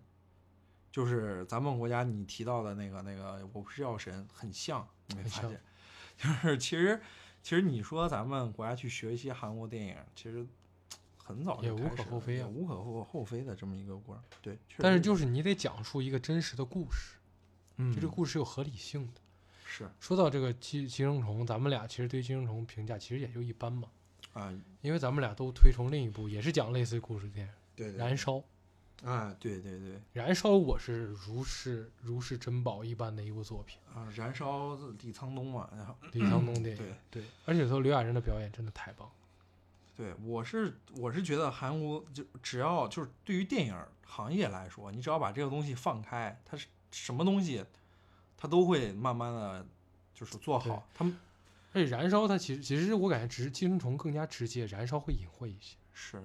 [0.91, 5.59] 就是咱们国家你提到的那个那个我不是药神很像，你没发现？
[6.17, 7.01] 就是其实
[7.41, 10.45] 其实你说咱们国家去学一些韩国电影，其实
[11.17, 14.23] 很早就也无可厚非啊也无可厚厚非的这么一个过程。
[14.41, 17.17] 对，确但是就是你得讲述一个真实的故事，
[17.77, 19.21] 嗯就这个故事有合理性的。
[19.65, 23.87] 是说到这个寄寄生虫，咱们俩其实对寄生虫评价其实也就一般嘛，
[24.33, 28.33] 啊，因为咱们俩都推崇另一部也是讲类似于故事的电影对《燃烧》。
[29.03, 36.77] 啊，对对对燃烧我是如是如是珍宝一般的一部作品，啊，燃烧李沧东嘛，然后李沧东电影。
[36.77, 39.11] 对对，而且说刘亚仁的表演真的太棒。
[39.97, 47.65] 对，我是我是觉得韩国就只要就是对于电影行业来说，你只要把这个东西放开，它是什么东西，
[48.37, 49.65] 它都会慢慢的
[50.15, 50.87] 就是做好。
[50.93, 51.17] 他们
[51.73, 55.75] 而且燃烧它其实其实我感觉只是寄生虫更加直接，燃烧会隐晦一些。
[55.93, 56.23] 是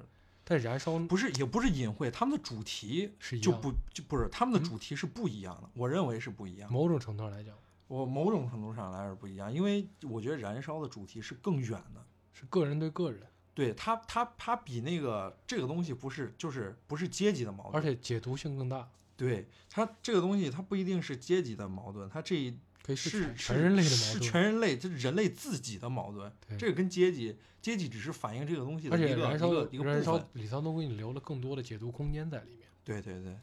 [0.50, 4.64] 但燃烧不是也不是隐晦，他们的主题是就不就不是他们的嗯。
[4.64, 6.72] 主题是不一样的，我认为是不一样。
[6.72, 7.54] 某种程度上来讲。
[7.86, 12.02] 我某种程度上来是不一样，因为我觉得燃烧的主题是更远的。
[12.32, 13.22] 是个人对个人，
[13.54, 22.54] 对他，他他比那个这个东西不是就是不是阶级的矛盾，而且解读性更大，对它这个东西它不一定是阶级的矛盾，它这
[22.96, 24.30] 是全人类的矛是盾。
[24.30, 26.32] 全人类，这是人类自己的矛盾。
[26.48, 30.22] 对这个跟阶级阶级只是反映这个东西的而一个且燃烧一个一个燃烧。
[30.34, 32.68] 李沧东给你留了更多的解读空间在里面。
[32.84, 33.36] 对对对，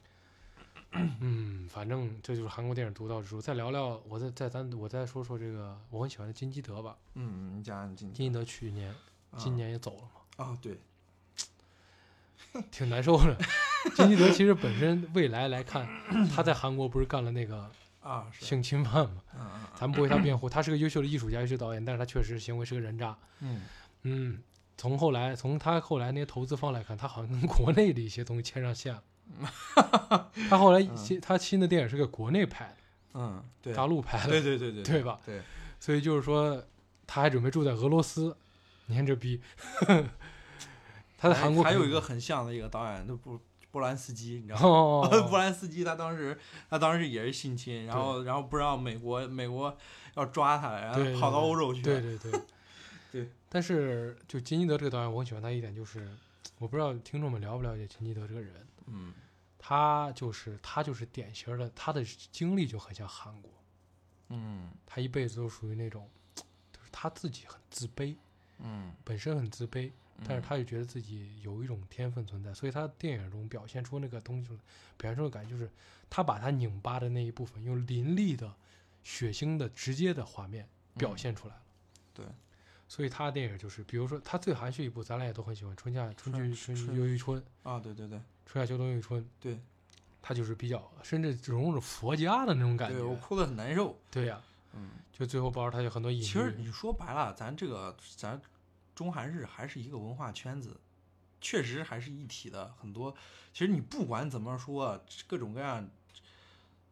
[1.20, 3.42] 嗯，反正这就是韩国电影独到之处。
[3.42, 6.98] 再聊聊，我再再咱我再说说这个我很喜欢的金基德吧。
[7.14, 8.94] 嗯，你讲金基德去年
[9.38, 10.80] 今年也走了嘛，啊，对，
[12.72, 13.38] 挺难受的。
[13.96, 15.88] 金基德其实本身未来来看，
[16.34, 17.70] 他在韩国不是干了那个
[18.06, 19.22] 啊，性侵犯嘛？
[19.34, 23.18] 嗯嗯咱们不为他辩护，他是个优秀的艺术家、优秀导演，但是他确实行为是个人渣。
[23.40, 23.64] 嗯
[24.04, 24.44] 嗯，
[24.78, 29.04] 从后来从他后来那些投资方来看，他好像跟国内的一些东西牵上线了。
[30.50, 32.78] 他后来新他新的电影是个国内拍的，
[33.16, 35.20] 嗯，对，大陆拍的，对对对对对吧？
[35.26, 35.42] 对，
[35.80, 36.64] 所以就是说，
[37.08, 38.38] 他还准备住在俄罗斯。
[38.86, 39.42] 你看这逼，
[41.18, 43.40] 他在韩国还有一个很像的一个导演，那不
[43.76, 44.66] 波兰斯基，你知道吗？
[44.66, 49.78] 哦， 波兰斯基他当时他当时也是性侵，然后然后不让美国美国
[50.16, 51.82] 要抓他，然后跑到欧洲去。
[51.82, 52.32] 对对对。
[53.12, 53.30] 对。
[53.52, 56.10] 但是就金基德这个导演，我很喜欢他一点就是，
[56.58, 59.14] 我不知道听众们了不了解金基德这个人，嗯。
[59.60, 63.52] 他就是他就是典型的，他的经历就很像韩国，
[64.30, 64.70] 嗯。
[64.86, 68.16] 他一辈子都属于那种，就是他自己很自卑，
[68.60, 69.92] 嗯，本身很自卑，
[70.24, 74.48] 但是他又觉得自己有一种天分存在，所以他电影中表现出那个东西，
[74.98, 75.70] 表现出的感觉就是
[76.10, 78.54] 他把他拧巴的那一部分，用淋漓的、
[79.04, 81.62] 血腥的、直接的画面表现出来了。
[82.14, 82.26] 对，
[82.88, 89.60] 所以他的电影就是，比如说他最含蓄一部，咱俩也都很喜欢《春夏春春去春春秋于春》，啊，对对对春夏秋冬又一春，对，
[90.22, 93.00] 他就是比较甚至融入了佛家的那种感觉。
[93.00, 94.00] 对我哭得很难受。
[94.10, 94.42] 对呀、
[94.74, 96.24] 嗯，就最后包括他有很多隐喻。
[96.24, 98.40] 其实你说白了，咱这个咱
[98.96, 100.80] 中韩日还是一个文化圈子，
[101.42, 102.74] 确实还是一体的。
[102.80, 103.14] 很多
[103.54, 105.88] 其实你不管怎么说，各种各样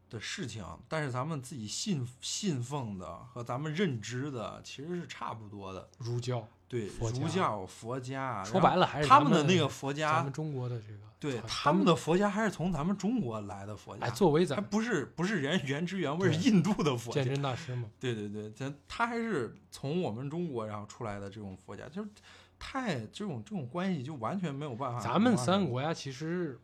[0.10, 5.90] 的事情，但是咱们自己信信奉的和咱们认知的其实是差不多的。
[5.98, 22.10] 儒教，对，儒教、佛家，说白了还是他们的那个佛咱家们，中国的这个对他们的佛家还是从咱们中国来的佛家，哎，作为还咱不是不是原原汁原味印度的佛家鉴，真大师嘛，对对对，咱他还是从我们中国然后出来的这种佛家，就是
[22.58, 25.00] 太这种这种关系就完全没有办法。
[25.00, 26.60] 咱们三个国家其实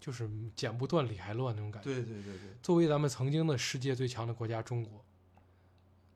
[0.00, 1.88] 就是剪不断理还乱那种感觉。
[1.88, 5.04] 对对对对，作为咱们曾经的世界最强的国家中国，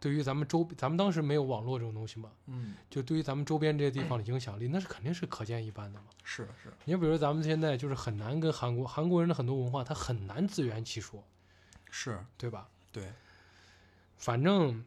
[0.06, 6.06] 对于咱们周，咱们当时没有网络这种东西嘛，嗯，就对于咱们周边这些地方的影响力，那是肯定是可见一斑的嘛。
[6.22, 11.26] 是是，你比如咱们现在就是很难跟韩国韩国人的很多文化，他很难自圆其说，
[11.90, 12.68] 是，对吧？
[12.92, 13.10] 对，
[14.16, 14.84] 反正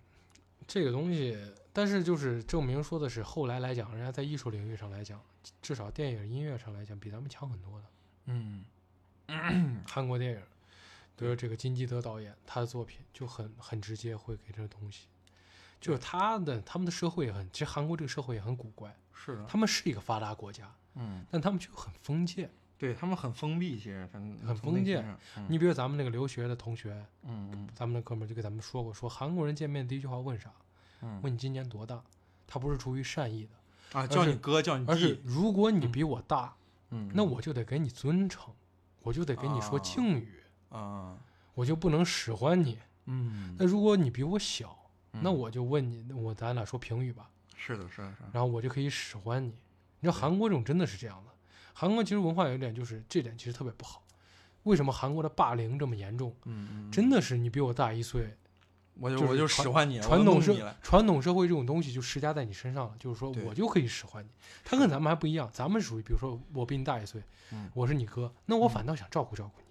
[0.66, 1.38] 这个东西，
[1.74, 5.22] 但是就是证明说的是，后来来讲，人家在艺术领域上来讲，
[5.62, 7.86] 至少电影音乐上来讲，比咱们强很多的。
[8.28, 8.64] 嗯
[9.86, 10.42] 韩国电影，
[11.20, 15.08] 比如这个金基德导演，他的作品就很很直接，会给这个东西，
[15.82, 22.50] 就是他的他们的社会也很，其实韩国这个社会也很古怪，是的，他们是一个发达国家，嗯，但他们就很封建。
[22.78, 25.06] 对他们很封闭，其实很很封建。
[25.36, 30.50] 嗯你比如咱们那个留学的同学，嗯嗯咱们那哥们就给咱们说过，说韩国人见面第一句话问啥？
[31.02, 32.02] 嗯问你今年多大？
[32.48, 36.56] 他不是出于善意的，啊，叫你哥叫你而是弟，如果你比我大，
[36.92, 38.54] 嗯，那我就得给你尊称，
[39.02, 40.39] 我就得给你说啊敬语，啊，
[41.54, 42.78] 我就不能使唤你。
[43.06, 44.78] 嗯，那如果你比我小，
[45.12, 49.48] 那嗯我就问你，我咱俩说评语吧，是的，是的，是的，然后我就可以使唤你。
[50.02, 51.32] 你知道韩国这种真的是这样的，
[51.74, 54.04] 韩国其实文化有一点就是这点其实特别不好。
[54.64, 56.36] 为什么韩国的霸凌这么严重？
[56.46, 58.38] 嗯嗯，真的是你比我大一岁，
[58.94, 64.30] 我就我就使唤你了，传统社传统社会这种东西就施加在你身上了，就是说我就可以使唤你。
[64.64, 69.69] 他跟咱们还不一样，咱们属于比如说我比你大一岁，嗯我是你哥，那我嗯反倒想照顾照顾你。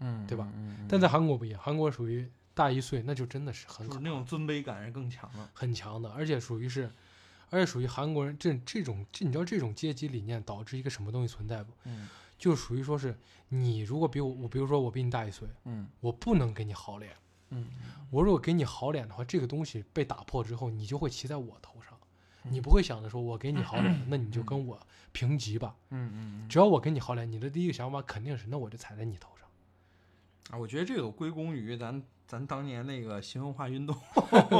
[0.00, 0.76] 嗯，对吧嗯？
[0.80, 5.50] 嗯但在韩国不一样，韩国属于大一岁，那就真的是很可就是那种尊卑感是更强了。
[5.52, 6.90] 很强的，而且属于是，
[7.50, 11.72] 而且属于韩国人这这种这你知道这种阶级理念导致一个什么东西存在不？
[11.84, 13.18] 嗯就属于说是
[13.48, 17.12] 你如果比我我比如说我比你大一岁，嗯我不能给你好脸，
[17.50, 17.66] 嗯
[18.10, 21.98] 我如果给你好脸的话，这个东西被打破之后，你就会骑在我头上，
[22.44, 24.78] 嗯你不会想着说我给你好脸， 那你就跟我
[25.10, 25.74] 平级吧。
[25.90, 29.47] 嗯嗯只要我给你好脸，你的第一个想法肯定是那我就踩在你头上。
[30.50, 33.96] 啊，我觉得这个归功于咱咱当年那个新文化运动。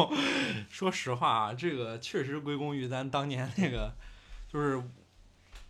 [0.69, 3.93] 说实话啊，这个确实归功于咱当年那个，
[4.53, 4.83] 就是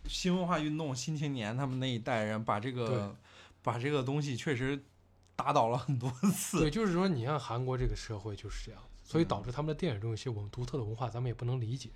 [0.07, 3.15] 新文化运动、新青年他们那一代人，把这个
[3.61, 4.83] 把这个东西确实
[5.35, 6.59] 打倒了很多次。
[6.59, 11.89] 对，就是说你像韩国这个社会就是这样，所以导致他们的电影中有些我们独特的文化，咱们也不能理解。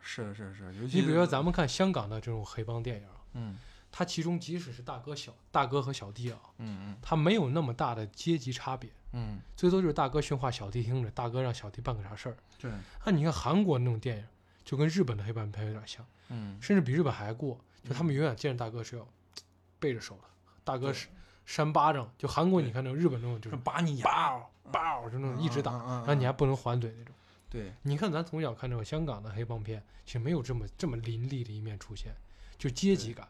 [0.00, 3.56] 是是是，尤其你比如说咱们看香港的这种黑帮电影，嗯
[3.96, 12.36] 它其中即使是大哥小大哥和小弟啊，嗯他没有那么大的阶级差别，嗯最多就是大哥训话小弟听着，大哥让小弟办个啥事儿。
[12.58, 12.72] 对，
[13.04, 14.24] 那你看韩国那种电影，
[14.64, 17.56] 就跟日本的黑帮片有点像，嗯甚至比日本还过。
[17.84, 19.06] 就他们永远见着大哥是要
[19.78, 20.24] 背着手的，
[20.64, 21.06] 大哥是
[21.46, 22.10] 扇巴掌。
[22.18, 27.14] 就韩国你看那种日本那种就是把你牙，包包就那种一直打，嗯，嗯然后你还不能还嘴那种。
[27.48, 32.12] 对，你看咱从小看这种香港的黑帮片，其实没有这么这么凌厉的一面出现，
[32.58, 33.28] 就阶级感。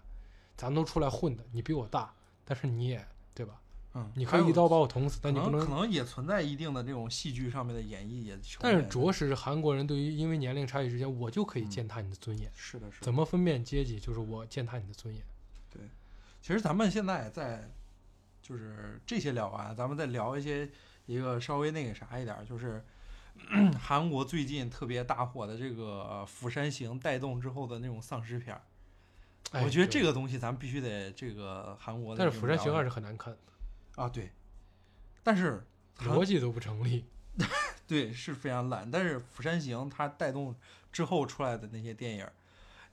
[0.56, 2.12] 咱都出来混的，你比我大，
[2.44, 3.60] 但是你也对吧？
[3.96, 5.60] 嗯，你可以一刀把我捅死，但你不能。
[5.60, 12.50] 能可能也存在一定的这种戏剧上面的演绎，也但是着着实是韩国人对于因为年龄差异之间，我就可以嗯践踏你的尊严。
[12.56, 13.14] 是的，是的怎。
[13.14, 14.00] 么分辨阶级？
[14.00, 15.22] 就是我践踏你的尊严。
[15.70, 15.82] 对
[16.42, 17.70] 其实咱们现在在
[18.42, 20.68] 就是这些聊完，咱们再聊一些
[21.06, 22.84] 一个稍微那个啥一点儿，就是
[23.80, 28.62] 韩国最近特别大火的这个呃《釜山行》带动之后的那种丧尸片儿。
[29.54, 34.32] 哎我觉得这个东西咱们必须得这个韩国的但是《釜山行二》是很难看的，啊，对，
[35.22, 35.64] 但是
[36.00, 37.04] 逻辑都不成立。
[37.86, 40.54] 对是非常烂，但是《釜山行》它带动
[40.90, 42.26] 之后出来的那些电影，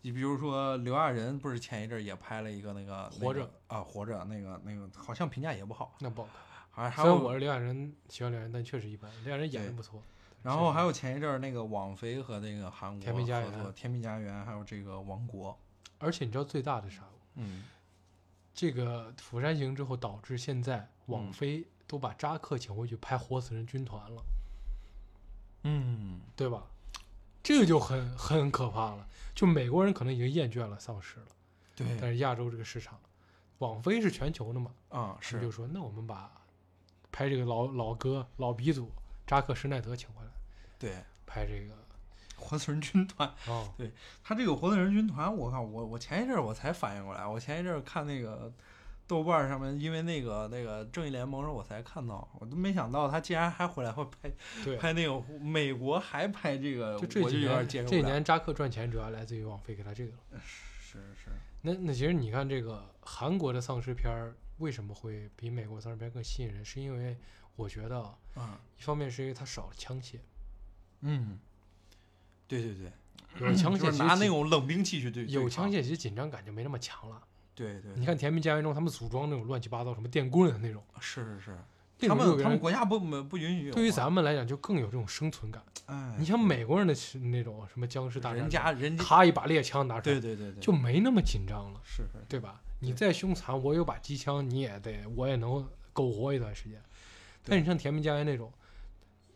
[0.01, 6.41] 你比如说刘亚仁不是前一阵儿也拍了一个那个活着那个啊，活着那个那个好像评价也不好，那不好看。
[6.72, 9.09] 还还有我是刘亚仁，喜欢刘亚仁，但确实一般。
[9.24, 10.01] 刘亚仁演的不错。
[10.43, 15.51] 然后还有前一阵儿那个网飞和那个韩国甜蜜家园合作《甜蜜家园》，还有这个《王国》。
[16.02, 17.04] 而且你知道最大的啥？
[17.36, 17.64] 嗯，
[18.54, 21.34] 这个《釜山行》之后导致现在网嗯。
[21.34, 24.24] 飞都把扎克请回去拍《活死人军团》了，
[25.64, 26.64] 嗯，对吧？
[27.43, 29.08] 这个就很很可怕了。
[29.36, 31.26] 就美国人可能已经厌倦了丧尸了，
[31.76, 31.97] 对。
[31.99, 32.99] 但，是亚洲这个市场，
[33.58, 36.32] 网飞是全球的嘛，啊、他们就是说那我们把
[37.12, 38.89] 拍这个老老哥老鼻祖
[39.28, 40.32] 扎克施耐德请回来
[40.80, 41.76] 对，拍这个
[42.42, 43.92] 活死人军团，哦， 对
[44.24, 48.52] 他这个活死人军团，我靠，我我前一阵儿我才反应过来，我前一阵儿看那个
[49.08, 54.32] 豆瓣上面，因为那个那个正义联盟时候我才看到，我都没想到他竟然还回来会拍
[54.66, 58.02] 对，拍那个美国还拍这个，就这几我就有点年接受不了。
[58.02, 60.42] 这几年扎克赚钱主要来自于网飞给他这个了。
[60.44, 61.30] 是是，
[61.62, 66.64] 那那其实你看这个韩国的丧尸片儿为什么会比美国丧尸片更吸引人？
[66.66, 67.18] 是因为
[67.56, 70.18] 我觉得啊啊，一方面是因为它少了枪械，
[71.02, 71.39] 嗯，
[72.60, 72.91] 对对
[73.39, 77.22] 对，有枪械拿那种冷兵器去对，有枪械，其实紧张感就没那么强了。
[77.56, 81.58] 对对，你看《甜蜜家园》中，他们组装那种乱七八糟什么电棍的那种，是是是，
[82.08, 85.62] 他们他们国家不不不允许对于啊，咱们来讲就更有这种生存感。
[85.86, 86.93] 哎，你像美国人的
[87.30, 92.62] 那种什么僵尸大战，人家人家，咔一把猎枪拿出来，对对对对，就没那么紧张了，是是，对吧？
[92.80, 96.82] 你再凶残，我有把机枪，你也得我也能苟活一段时间。
[97.43, 98.52] 但你像《甜蜜家园》那种，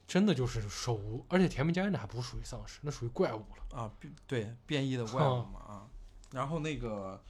[0.07, 3.79] 真的就是手无，而且《甜蜜家园》那还不属于丧尸，那属于怪物了。
[3.79, 3.91] 啊，
[4.27, 5.87] 对变异的怪物嘛啊，
[6.31, 7.21] 然后那个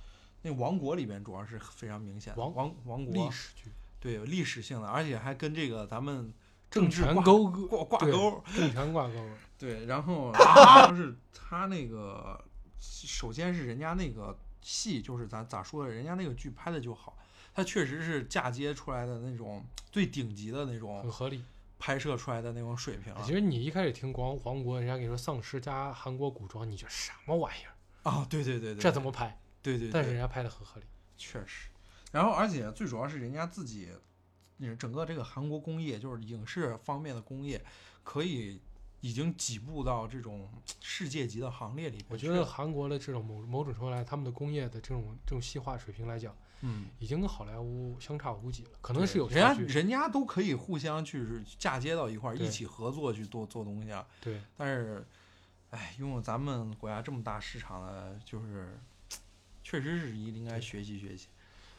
[0.41, 6.34] 那王国里边主要是非常明显的，王王王国历史剧，对有历史性的，而且还跟这个咱们
[6.69, 9.13] 政治挂权勾挂挂对钩，政权挂钩。
[9.57, 12.43] 对，然后主要是他那个
[12.78, 17.17] 首先是人家那个戏，就是咱咋说的，人家那个剧拍的就好。
[17.53, 21.41] 他确实是嫁接出来的那种最顶级的那种很种合理。
[21.78, 27.71] 拍摄出来的那种水平啊其实你一开始听黄黄国，人家跟你说丧尸加韩国古装，你觉得什么玩意儿？
[28.09, 28.26] 啊！
[28.30, 29.39] 对对对对，这怎么拍？
[29.61, 30.86] 对对对，但是人家拍的很合理。
[31.17, 31.69] 确实，
[32.11, 33.89] 然后而且最主要是人家自己，
[34.59, 37.63] 嗯，整个这个韩国工业就是影视方面的工业，
[38.03, 38.61] 可以
[39.01, 40.49] 已经几步到这种
[40.82, 48.71] 世界级的行列里边我觉得韩国的这种某某种程度来，他们的工业的这种这种细化水平来讲，嗯，已经跟好莱坞相差无几了。
[48.81, 51.25] 可能是有人家，人家都可以互相去
[51.59, 54.05] 嫁接到一块儿，一起合作去做做东西啊。
[54.21, 55.05] 对，但是，
[55.71, 58.77] 哎，拥有咱们国家这么大市场的，就是
[59.63, 61.27] 确实是应该学习学习。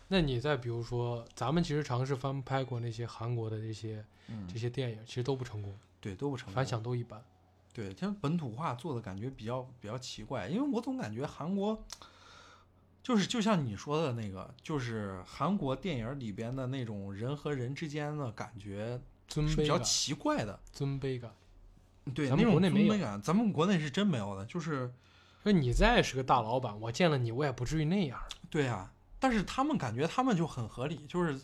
[0.08, 7.20] 那你再比如说，咱们其实尝试翻拍过那些韩国的这些嗯这些电影，其实都不成功，对都不成功，反响都一般。
[7.72, 11.84] 对，像本土化做的感觉比较比较奇怪，因为我总感觉韩国
[13.06, 20.58] 就是就像你说的那个，就是韩国电影里边的那种人和人之间的感觉是比尊卑感，较奇怪的。
[20.72, 21.30] 尊卑感。
[22.12, 24.44] 对，咱们国内没有咱们国内是真没有的。
[24.46, 24.92] 就是
[25.44, 28.20] 说你再是个大老板，我见了你，我也不至于那样。
[28.50, 31.40] 对呀、但是他们感觉他们就很合理，就是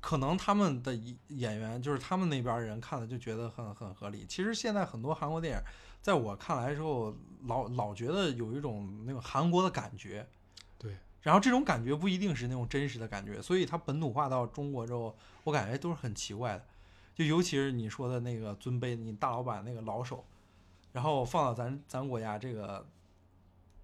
[0.00, 4.26] 可能他们的演演员，就是他们那边人看了就觉得很很合理。
[4.28, 5.62] 其实现在很多韩国电影，
[6.02, 7.14] 在我看来之后，
[7.44, 10.26] 老老觉得有一种那个韩国的感觉。
[10.78, 16.64] 对，然后这种感觉不一定是那种真实的感觉，所以它本土化到中国之后，我感觉都是很奇怪的。
[17.14, 20.24] 就尤其是你说的那个尊卑，你大老板那个老手，
[20.92, 22.84] 然后放到咱咱国家这个，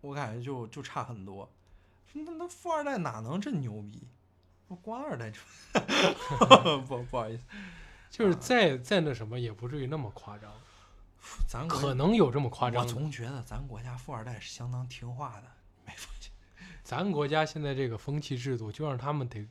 [0.01, 1.49] 我感觉就就差很多。
[2.13, 4.03] 那那富二代哪能这牛逼？
[4.67, 5.41] 我官二代这
[6.87, 7.45] 不不好意思，
[8.11, 10.53] 就是再再那什么，也不至于那么夸张，
[11.49, 12.89] 咱可能有这么夸张我。
[12.89, 15.47] 总觉得咱国家富二代是相当听话的？
[16.91, 19.47] 咱国家现在这个风气制度，就让他们得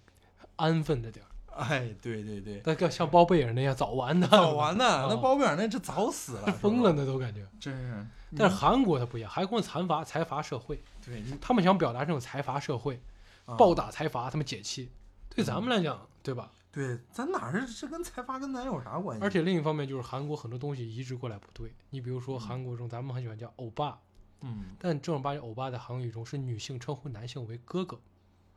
[0.58, 1.30] 安分着点儿。
[1.56, 7.48] 哎，对对对，那个像包贝尔那样早完的，早完呢， 那啊包贝尔那这早死了，疯了，那都感觉。
[7.58, 8.06] 真是。
[8.36, 13.00] 但是韩国它不一样，韩国财阀财阀社会，对他们想表达这种财阀社会，
[13.46, 14.92] 啊暴打财阀，他们解气。
[15.30, 16.52] 对咱们来讲，对吧？
[16.74, 19.24] 对，咱哪是这跟财阀跟咱有啥关系？
[19.24, 21.74] 而且另一方面就是韩国很多东西移植过来不对。
[21.92, 23.98] 你比如说嗯韩国中，咱们很喜欢叫欧巴，
[24.42, 28.00] 嗯但正儿八经欧巴在韩语中是女性称呼男性为哥哥，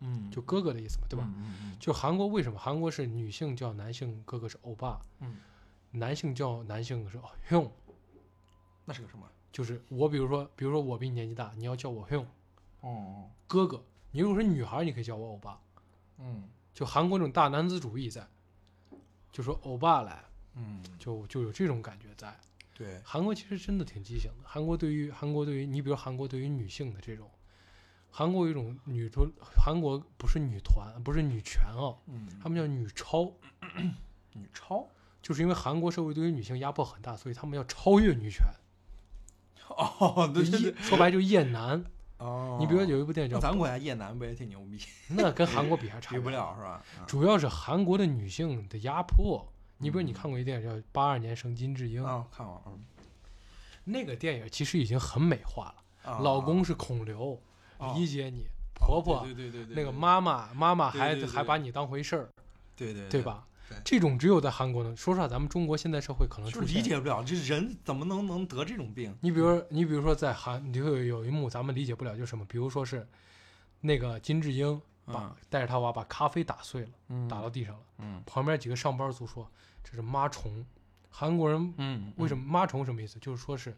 [0.01, 1.25] 嗯，就哥哥的意思嘛，对吧？
[1.37, 5.37] 嗯嗯就韩国为什么韩国是女性叫男性哥哥是欧巴，嗯，
[5.91, 7.19] 男性叫男性是
[7.49, 7.71] hyung，
[8.85, 9.27] 那是个什么？
[9.53, 12.27] 就是我比如说，比如说我比你年纪大，你要叫我 hyung
[12.81, 13.83] 哦，哥哥。
[14.15, 15.59] 你如果是女孩，你可以叫我欧巴。
[16.19, 18.27] 嗯就韩国这种大男子主义在，
[19.31, 20.25] 就说欧巴来，
[20.55, 22.35] 嗯，就就有这种感觉在。
[22.75, 24.45] 对，韩国其实真的挺畸形的。
[24.45, 27.31] 韩国对于韩国对于你比如韩国对于女性的这种，
[28.11, 33.33] 韩国有一种女团，韩国不是女团，不是女权啊，嗯，他们叫女超，
[34.35, 34.87] 女超。
[35.21, 38.45] 就是因为韩国社会对于女性压迫很大，所以他们要超越女权。
[39.69, 41.85] 哦，对对对，说白就厌男。
[42.19, 44.81] 哦，你比如说有一部电影叫咱国家夜男不也挺牛逼？
[45.11, 46.71] 那跟韩国比还差 比不，了是吧？
[46.99, 49.52] 啊主要是韩国的女性的压迫。
[49.83, 52.79] 你比如你嗯看过一电影叫《八二年生金智英》，啊，看过，嗯
[53.85, 56.11] 那个电影其实已经很美化了。
[56.13, 57.41] 啊老公是孔刘，
[57.79, 58.43] 啊理解你；
[58.75, 62.29] 婆婆对对对对，那个，妈妈，妈妈还还把你当回事儿，
[62.77, 63.23] 对对对？
[63.23, 63.77] 吧对？
[63.85, 64.97] 这种只有在韩国能。
[64.97, 69.17] 说实话，咱们中国现在社会可能就是理解不了，这人怎么能能得这种病？
[69.21, 72.45] 你比如说，你比如说在韩，你就有有一幕咱们理解不了，就是什么？
[72.45, 73.07] 比如说是
[73.81, 79.49] 那个金智英把带着他娃把咖啡打碎了，嗯打到地上了，嗯旁边几个上班族说
[79.83, 80.65] 这是妈虫。
[81.11, 83.19] 韩国人嗯，为什么妈虫什么意思？
[83.19, 83.77] 就是说是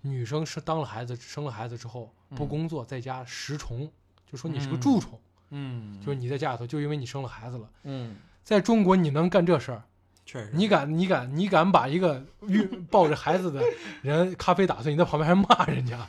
[0.00, 3.90] 女生是当了孩子生了孩子之后不嗯工作，在家食虫，
[4.30, 5.20] 就说你是个嗯蛀虫，
[5.50, 7.68] 嗯，就是你在家里头就因为你生了孩子了。
[7.82, 9.82] 嗯，在中国你能干这事儿？
[10.24, 13.62] 确实，你敢你敢你敢把一个孕抱着孩子的
[14.00, 16.08] 人咖啡打碎，你在旁边还骂人家，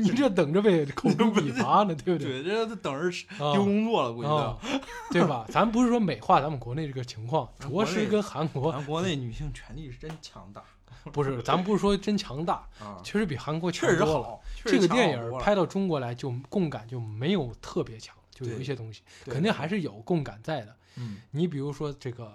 [0.00, 2.42] 你这等着被口诛笔伐呢，对不对？
[2.42, 4.28] 对，这等着丢工作了，估计
[5.12, 5.46] 对吧？
[5.48, 10.62] 咱不是说美化咱们国内这个情况，着实跟韩国咱国内女性权利是真强大
[11.12, 14.24] 不是，咱不是说真强大，啊，确实比韩国强确实多了。
[14.24, 14.42] 好。
[14.64, 20.76] 这个电影拍到中国来，就共感就没有特别强，就有一些东西肯定还是有共感在的。
[20.96, 22.34] 嗯你比如说这个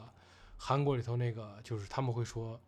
[0.57, 2.59] 韩国里头那个，就是他们会说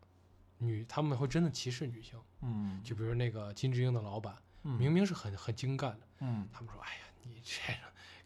[0.60, 6.48] 女，他们会真的歧视女性，嗯，就比如那个金智英的老板，明明是很很精干的，嗯。
[6.52, 7.80] 他们说，哎呀，你这个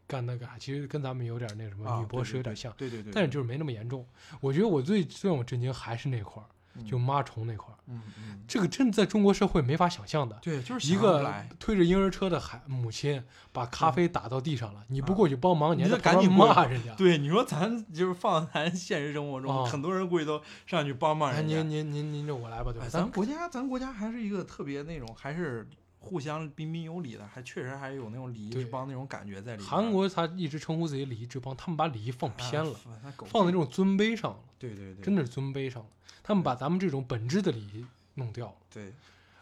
[0.08, 4.06] 干那个啥， 其实跟咱们有点那什么啊女博士有点像，对对对，但是就是没那么严重。
[4.40, 6.48] 我觉得我最最让我震惊还是那块儿，
[6.84, 10.38] 就妈虫那块儿，嗯嗯，这个真的在中国社会没法想象的。
[10.42, 16.96] 对，就是一个推着婴儿车的孩母亲把咖啡打到地上了，你不过去帮忙，你得赶紧骂人家。
[16.96, 21.56] 对，你说咱就是放咱现实生活中，哦很多人估计都上去帮帮哎，人家。
[21.58, 22.86] 您您您您就我来吧，对吧？
[22.86, 25.68] 哎，咱国家咱国家还是一个特别那种，还是
[26.04, 29.70] 互相彬彬有礼的，还确实还有那种礼仪之邦那种感觉在里面。
[29.70, 35.90] 韩国他一直称呼自己礼仪之邦，他们把礼仪放偏了，啊，放在这种尊卑上了，对对对，真的是尊卑上了。
[36.24, 37.86] 他们把咱们这种本质的礼仪
[38.16, 38.56] 弄掉了。
[38.74, 38.92] 对，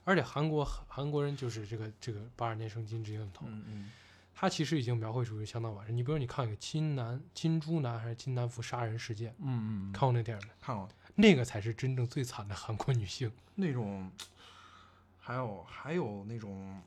[0.04, 3.92] 而且韩国韩国人就是这个这个八二年生金智英里头，嗯嗯
[4.36, 5.96] 他其实已经描绘出相当完善。
[5.96, 10.54] 你比如你看一个金南金珠南还是金南福杀人事件，嗯嗯，看过那电影没？
[10.62, 13.30] 看过那个才是真正最惨的韩国女性。
[13.56, 14.10] 那种，
[15.30, 16.82] 还有还有那种，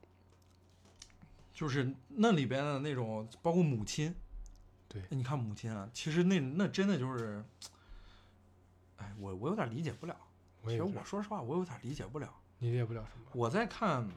[1.55, 4.13] 就是那里边的那种，包括母亲，
[4.89, 7.45] 对，你看母亲啊，其实那那真的就是，
[8.97, 10.17] 哎，我我有点理解不了。
[10.65, 12.29] 其实我说实话，我有点理解不了。
[12.59, 13.27] 理解不了什么。
[13.33, 14.09] 我在看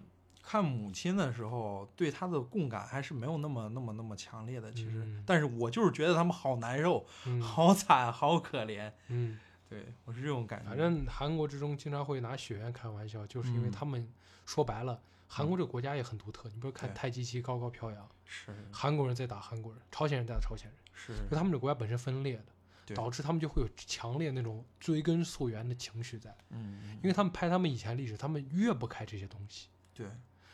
[0.41, 4.73] 看母亲的时候，对她的共感还是没有那么那么那么强烈的。
[4.73, 8.91] 其实，嗯但是我就是觉得他们好难受，嗯好惨，好可怜。
[9.09, 9.37] 嗯，
[9.75, 10.69] 对我是这种感觉。
[10.69, 13.71] 反正韩国之中经常会拿血缘开玩笑，就是因为嗯。
[13.71, 14.07] 他们
[14.45, 16.47] 说白了，韩国这个国家也很独特。
[16.49, 18.55] 你比如看太极旗高高飘扬，是。
[18.71, 21.13] 韩国人在打韩国人，朝鲜人在打朝鲜人，是。
[21.29, 22.45] 就他们这个国家本身分裂的，
[22.85, 26.35] 对导致他们就会有强烈那种追根溯源的情绪在。
[26.49, 30.07] 嗯，因为他们拍他们以前历史，他们越不开这些东西，对，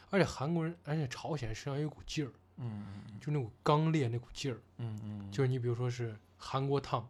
[0.10, 7.08] 而且韩国人，而且朝鲜身上有一股劲儿，嗯嗯就那股刚烈那股劲儿，嗯嗯，就是你比如说是韩国烫，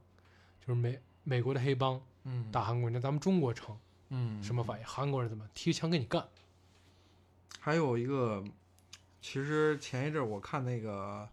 [0.59, 2.52] 就是美美国的黑帮嗯。
[2.52, 3.78] 打韩国人，那咱们中国城
[4.10, 4.42] 嗯。
[4.44, 4.86] 什么反应？
[4.86, 5.48] 韩国人怎么？
[5.54, 6.28] 提枪跟你干？
[7.60, 8.44] 还有一个，
[9.22, 11.28] 其实前一阵我看那个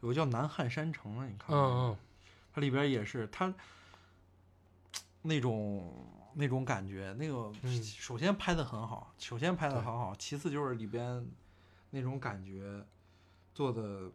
[0.00, 1.96] 有个叫《南汉山城》的，你看过吗嗯
[2.54, 3.52] 它里边也是它
[5.22, 5.94] 那种
[6.34, 7.82] 那种感觉，那个嗯。
[7.82, 11.26] 首先拍的很好，首先拍的很好，其次就是里边
[11.90, 12.84] 那种感觉
[13.54, 14.10] 做的，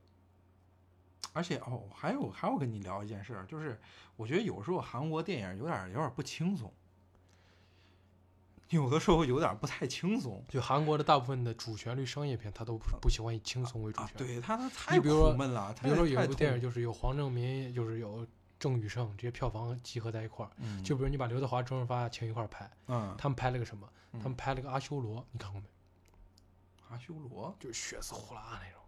[1.38, 3.80] 而且哦，还有还有跟你聊一件事儿，就是
[4.16, 6.74] 我觉得有时候韩国电影有点儿有点儿不轻松。
[8.70, 14.34] 有的时候有点儿不太轻松嗯，就韩国的大部分的主旋律商业片，他都不不喜欢以轻松为主啊，旋律。
[14.34, 18.26] 对他他太比如说苦闷了，比如说有一部电影，就是有黄正民，就是有
[18.60, 20.52] 郑宇盛，这些票房集合在一块儿。
[20.58, 23.88] 嗯就比如你把刘德华、周润发请一块儿拍，嗯，他们拍了个什么？
[24.14, 25.68] 嗯他们拍了个阿修罗，你看过没？
[26.90, 28.82] 阿修罗就是血丝呼啦那种，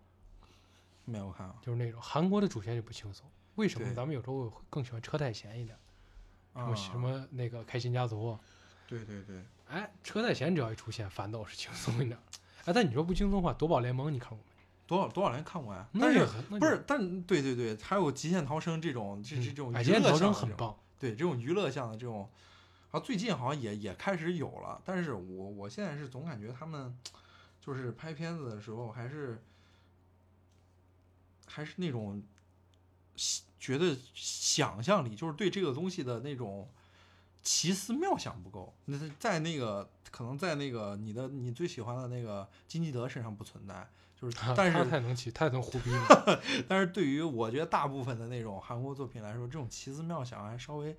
[1.09, 3.25] 没有看啊，就是那种韩国的主线就不轻松。
[3.55, 5.77] 为什么咱们有时候会更喜欢车太贤一点？
[6.55, 8.37] 什么啊什么那个开心家族？
[8.87, 12.17] 对对对，哎，车太贤只要一出现，反倒是轻松一点。
[12.65, 14.43] 哎，但你说不轻松的话，《夺宝联盟》你看过没？
[14.87, 15.87] 多少多少人看过呀？
[15.91, 20.75] 那但是不是，但对对对，还有《极限逃生》这种，这这这种哎，娱乐极限逃生很棒。
[20.97, 22.29] 对这种娱乐向的这种，
[22.91, 26.97] 啊，最近好像也也开始有了，但是我我现在是总感觉他们
[27.61, 29.41] 就是拍片子的时候还是
[31.49, 32.23] 还是那种
[33.59, 36.69] 觉得想象力，就是对这个东西的那种
[37.43, 38.73] 奇思妙想不够。
[38.85, 46.41] 那在那个可能在那个你的你最喜欢的那个金基德身上不存在，就是但他是太能起，太能胡逼了。
[46.69, 50.95] 但是对于我觉得大部分的那种韩国作品来说，这种奇思妙想还稍微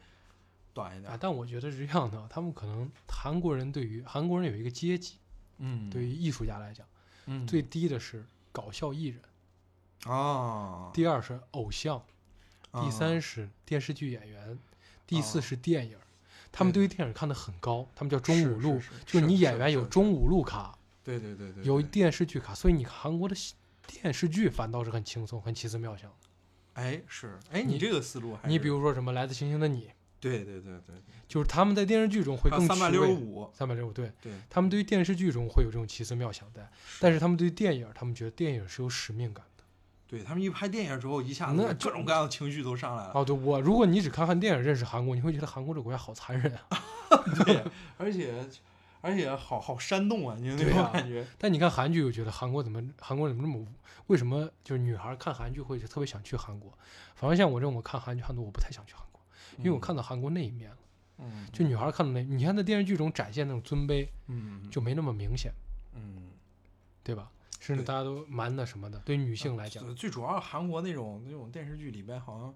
[0.74, 1.18] 短一点啊，。
[1.18, 5.16] 但我觉得是这样的，他们可能韩国人对于韩国人有一个阶级，
[5.58, 6.86] 嗯对于艺术家来讲，
[7.26, 9.22] 嗯最低的是搞笑艺人，
[10.06, 12.02] 啊，第二是偶像，
[12.72, 14.58] 第啊三是电视剧演员，
[15.06, 15.96] 第四啊是电影。
[16.52, 23.36] 他们对对于电影看得很高，他们叫中五路，就是你演员有中五路卡，对对对对，有电视剧卡，所以你韩国的
[23.86, 26.10] 电视剧反倒是很轻松、很奇思妙想。
[26.72, 27.38] 哎是。
[27.52, 29.86] 哎，你你这个思路还你比如说什么《来自星星的你》，
[30.18, 30.96] 对对对对，
[31.28, 39.59] 就是他们在电视剧中会更三百六十五，三百六十对，对，他们对于电视剧中会有这种奇思妙想在，但是他们对于电影，他们觉得电影是有使命感的。
[40.10, 43.12] 对他们一拍电影之后，一下子那各种各样的情绪都上来了。
[43.14, 46.82] 哦，对我，如果你只看看电影认识韩国，你会觉得韩国这个国家好残忍啊。
[47.46, 47.64] 对，
[47.96, 48.34] 而且
[49.00, 51.24] 而且好好煽动啊，你有那种感觉。
[51.38, 53.64] 但你看韩剧，又觉得韩国怎么韩国怎么那么
[54.08, 56.76] 为什么就是女孩看韩剧会特别想去韩国？
[57.14, 59.20] 反而像我这种我看韩剧很多，我不太想去韩国，
[59.58, 60.76] 因为我看到韩国那一面了。
[61.18, 65.52] 嗯，就女孩看到那，你看在电视剧中展现那种尊卑嗯就没那么明显，
[65.94, 66.30] 嗯，
[67.04, 67.30] 对吧？
[67.60, 72.54] 甚至大家都蛮那什么的，对女性来讲，最最主要韩国那种那种电视剧里边好像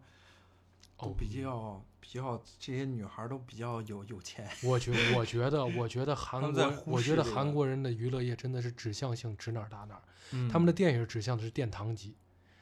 [0.96, 4.48] 都哦比较比较这些女孩都比较有有钱。
[4.64, 10.02] 我觉我觉得我觉得韩国，我觉得 韩国人的娱乐业真的是指向性，指哪儿打哪儿。
[10.32, 12.16] 嗯他们的电影指向的是殿堂级，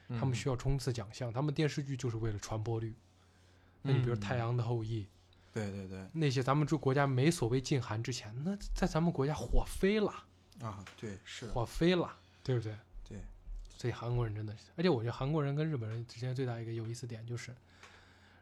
[0.09, 2.93] 他们需要要冲刺奖项，他们电视剧就是为了传播率。
[3.81, 5.03] 那你比如《太嗯阳的后裔》
[5.53, 10.11] 对对对那些，咱们这国家没所谓禁韩之前，那在咱们国家火飞了，
[10.61, 12.75] 啊，对是，火飞了，对不对？
[13.07, 13.17] 对，
[13.69, 17.55] 所以韩国人真的是，而且我觉得韩国人跟日本人之间最大一个有意思点就是，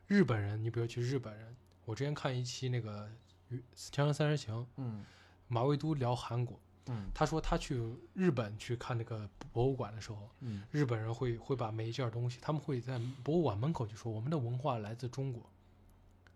[0.07, 3.07] 日本人，你比如去日本人，我之前看一期那个
[3.75, 5.05] 《锵锵三人行》，嗯
[5.47, 7.81] 马未都聊韩国，嗯他说他去
[8.13, 15.49] 日本去看那个博物馆的时候，嗯日本人会会把每一件东西，他们会在博物馆门口就说我们的文化来自中国。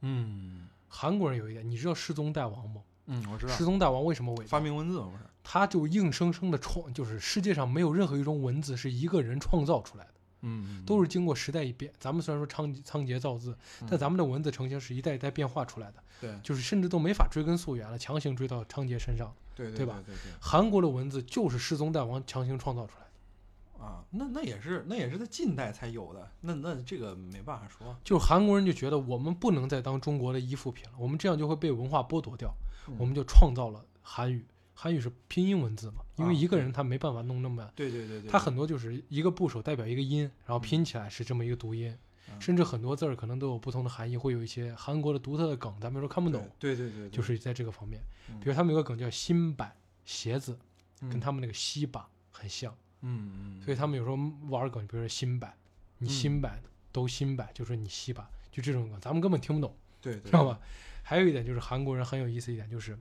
[0.01, 2.83] 嗯韩国人有一点，你知道世宗大王吗？
[3.07, 4.49] 嗯，我知道失踪大王为什么伟大？
[4.49, 5.23] 发明文字不是？
[5.43, 11.93] 他就硬生生的创，就是世界上没有任何一种文字是一个人创造出来的，嗯，都是经过时代一变。
[11.99, 19.31] 咱们虽然说仓仓颉造字，但嗯咱们的文字成型是一代一代变化出来的，对就是甚至都没法追根溯源了，强行追到仓颉身上。
[19.53, 23.85] 对对对吧对对，韩国的文字就是失踪大王强行创造出来的。
[23.85, 27.95] 啊，那那也是那也是在近代才有的，那那这个没办法说。
[28.03, 32.64] 就是韩国人就觉得我们不能再当中国的依附品了，我们这样就会被文化剥夺掉，嗯
[32.97, 34.45] 我们就创造了韩语。
[34.77, 41.97] 韩语是拼音文字嘛，因为啊一个人他没办法弄那么，对对对对，他很多就是一个部首代表一个音，然后拼起来是这么一个读音，
[42.29, 42.41] 嗯。
[42.41, 48.01] 甚至很多字儿可能都有不同的含义，会有一些韩国的独特的梗，咱们有时候看不懂，对对对对，就是在这个方面。
[48.29, 48.37] 嗯。
[48.41, 49.73] 比如他们有个梗叫“新版
[50.03, 50.59] 鞋子”，
[50.99, 54.17] 跟嗯他们那个西把很像，嗯嗯，所以他们有时候
[54.49, 55.53] 玩梗，比如说新版，
[55.99, 56.61] 你嗯新版
[56.91, 60.23] 都新版，就说你西把，就这种梗，咱们根本听不懂，对对。
[60.23, 60.59] 知道吧？
[61.07, 62.97] 还有一点就是韩国人很有意思一点就是，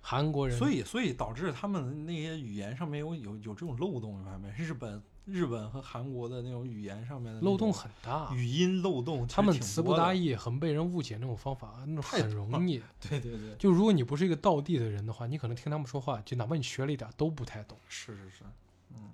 [0.00, 4.50] 韩国人所以所以导致他们那些语言上面有有有这种漏洞，你发现没？
[4.52, 10.14] 日本日本和韩国的那种语言上面的漏洞很大，语音漏洞，他们词不达。
[10.14, 12.82] 意，很被人误解那种方法，那种很容易。
[12.98, 17.76] 对对对，就如果你不是一个道地的人的话，你可能听他们说话，就哪怕你学了一点都不太懂。
[17.90, 18.44] 是是是，
[18.94, 19.10] 嗯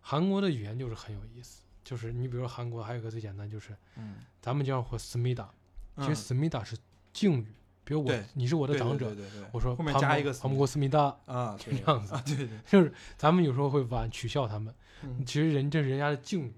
[0.00, 5.50] 韩国的语言就是很有意思，就是你比如说韩国还有一个最简单，就是嗯，咱们叫和思密达，
[5.96, 6.74] 其实嗯思密达是
[7.14, 7.46] 敬语，
[7.84, 16.52] 比如我你是我的长者，对对对对我说后面加一个庞某国思密达，啊，对这样子啊，对对，就是咱们有时候会玩取笑他们，嗯其实人这是人家的敬语，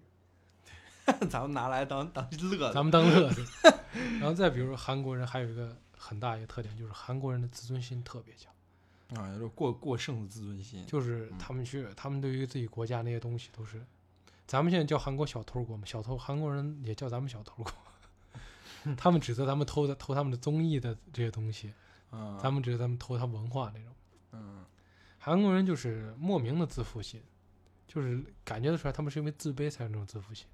[1.28, 3.44] 咱们拿来当当乐的，咱们当乐子。
[4.18, 8.52] 然后再比如说韩国人还有一个很大一个特点，就是韩国人的自尊心特别强，
[9.22, 13.84] 啊，有点过过剩的自尊心，就是嗯他们去他们对于自己国家那些东西都是，
[14.46, 17.72] 咱们现在叫韩国小偷国嘛，小偷韩国人也叫咱们小偷国。
[18.94, 21.72] 他们指责咱们偷的偷他们的综艺的这些东西，
[22.10, 23.92] 啊，咱们指责咱们偷他文化那种。
[24.32, 24.64] 嗯
[25.18, 27.20] 韩国人就是莫名的自负心，
[27.88, 30.46] 就是感觉得出来他们是因为自卑才有那种自负心。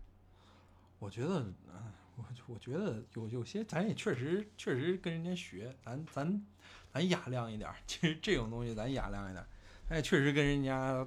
[0.98, 6.46] 我觉得，嗯，我我觉得有有些咱也确实确实跟人家学，咱咱
[6.90, 7.70] 咱雅量一点。
[7.86, 9.48] 其实这种东西咱雅量一点儿，
[9.86, 11.06] 咱也确实跟人家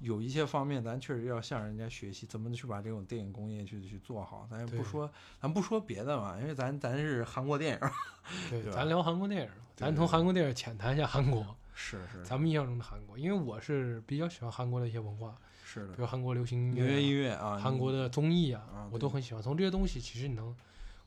[0.00, 4.46] 有一些方面，咱确实要向人家学习，怎么去把这种电影工业去去做好。
[4.50, 7.92] 咱也不说，咱不说别的嘛，因为咱咱是韩国电影儿，
[8.50, 11.44] 对，对咱聊韩国电影，咱从韩国电影浅谈一下韩国，
[11.74, 13.16] 是是咱们印象中的韩国。
[13.18, 19.42] 因为我是比较喜欢韩国的一些文化，是的比，如韩国流行音纽约音乐啊、韩国的综艺啊啊，我都很喜欢。
[19.42, 20.56] 从这些东西，其实你能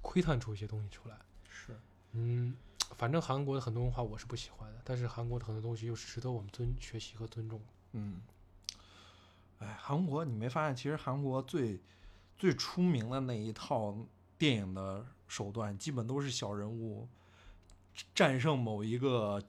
[0.02, 1.16] 窥探出一些东西出来。
[1.50, 1.76] 是
[2.12, 2.56] 嗯，
[2.96, 7.60] 反正韩国的很多文化我是不喜欢的，但是韩国的很多东西又是值得我们尊学习和尊重。
[7.94, 8.22] 嗯，
[9.64, 11.80] 哎，韩国你没发现，其实韩国最
[12.38, 13.97] 最出名的那一套
[14.38, 17.07] 电影的手段，基本都是小人物
[18.14, 19.41] 战胜某一个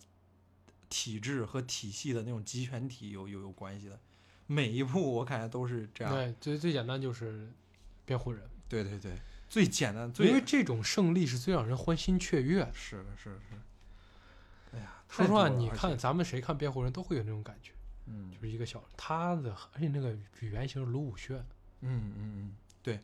[0.89, 3.99] 体制和体系的那种集权体有有有关系的。
[4.47, 6.15] 每一部我感觉都是这样。
[6.15, 7.51] 对，最最简单就是
[8.05, 12.73] 辩护人，对对对，最简单因为这种胜利是最让人欢欣雀跃的。
[12.75, 14.77] 是是是。
[14.77, 17.73] 哎呀，说实话，你看咱们谁看辩护人都会有那种感觉，
[18.07, 21.35] 嗯就是一个小他的，而且那个原型是卢武铉，
[21.81, 23.01] 嗯嗯嗯，对，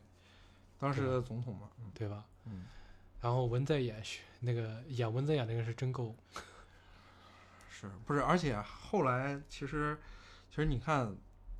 [0.77, 2.25] 当时的总统嘛，嗯对吧？
[2.45, 2.65] 嗯。
[3.21, 3.93] 然后文在寅
[4.39, 6.15] 那个演文在寅那个是真够，
[7.69, 8.21] 是不是？
[8.21, 9.97] 而且后来其实，
[10.49, 11.15] 其实你看，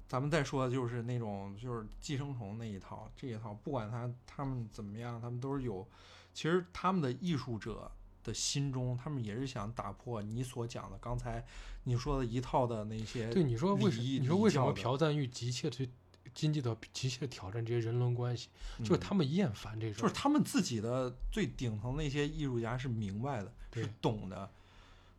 [0.08, 5.88] 咱们再说就是那种就是寄生虫那一套，这一套不管他他们怎么样，他们都是有，
[6.34, 7.92] 其实他们的艺术者
[8.24, 11.46] 的心中，他们也是想打破你所讲的刚才
[11.84, 15.90] 你说的一套的那些对你说为什么你说为什么朴赞玉急切地去
[16.34, 18.48] 经济的急切地挑战这些人伦关系，
[18.80, 24.50] 就是嗯他们厌烦这种，就是他们自己的最顶层那些艺术家是明白的，是懂的，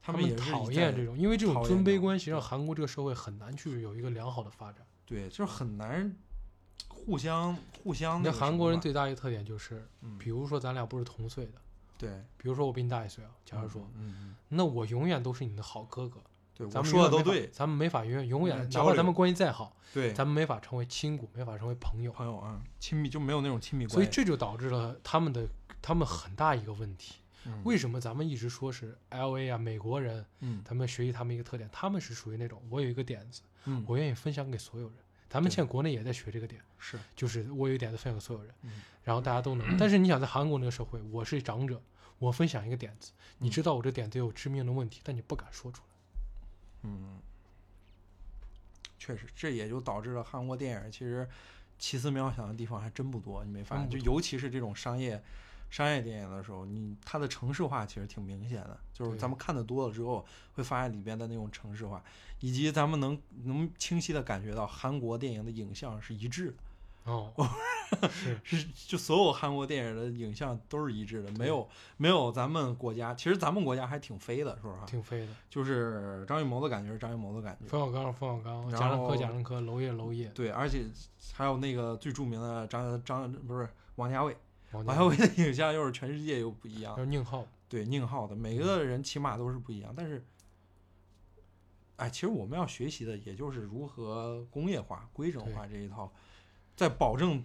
[0.01, 4.87] 他们讨厌这种，因为这种尊卑关系让韩国这个社会很难去有一个良好的发展。
[5.05, 6.17] 对，就是很难
[6.89, 11.53] 互相互相那韩国人最大一个特点就是，嗯比如说咱俩不是同岁的，
[12.03, 16.21] 对，比如说我比你大一岁啊，假如说，嗯嗯，那我永远都是你的好哥哥。
[16.55, 22.11] 对，咱们说的都对，咱们没法永远永远，哪怕咱们关系再好，对，咱们没法成为亲骨，没法成为朋友。
[22.11, 23.95] 朋友啊，亲密就没有那种亲密关系。
[23.95, 25.47] 所以这就导致了他们的
[25.81, 27.15] 他们很大一个问题。
[27.45, 34.97] 嗯为什么咱们一直说是 L A 啊，美国人，嗯咱们学习他们一个特点，他们是属于那种我有一个点子，嗯，我愿意分享给所有人。
[35.29, 39.77] 咱们现在国内也在学这个点，是就是我有一点子分享给所有人，嗯然后大家都能。
[39.77, 41.83] 但是你想在韩国那个社会，我是长者，
[42.23, 45.89] 我分享一个点子，你嗯知道我这点子有致命的问题，但你不敢说出来。
[46.83, 47.19] 嗯，
[48.97, 51.29] 确实，这也就导致了韩国电影其实
[51.81, 53.45] 奇思妙想的地方还真不多。
[53.45, 53.91] 你没发现？
[53.91, 55.21] 就尤其是这种商业
[55.69, 58.79] 商业电影的时候，你它的城市化其实挺明显的。
[58.93, 62.01] 就是咱们看的多了之后，会发现里边的那种城市化，
[62.39, 66.55] 以及咱们能能清晰的感觉到韩国电影的影像是一致的。
[67.05, 67.33] 哦，
[68.11, 68.39] 是。
[68.45, 75.33] 是就所有韩国电影的影像都是一致的，没有没有咱们国家，其实咱们国家还挺飞的，说实话，挺飞的。
[75.51, 80.85] 就是张艺谋的感觉是张艺谋的感觉，冯小刚，冯小刚，贾樟柯，贾樟柯，娄烨，娄烨，对，而且
[81.35, 84.37] 还有那个最著名的张张不是王家卫，
[84.73, 86.95] 王王家卫的影像又是全世界又不一样。
[86.95, 90.25] 还，有宁浩，对宁浩的每个人起码都是不一样，但是，
[91.97, 96.13] 哎，其实我们要学习的也就是如何工业化、规整化这一套，
[96.77, 97.45] 在保证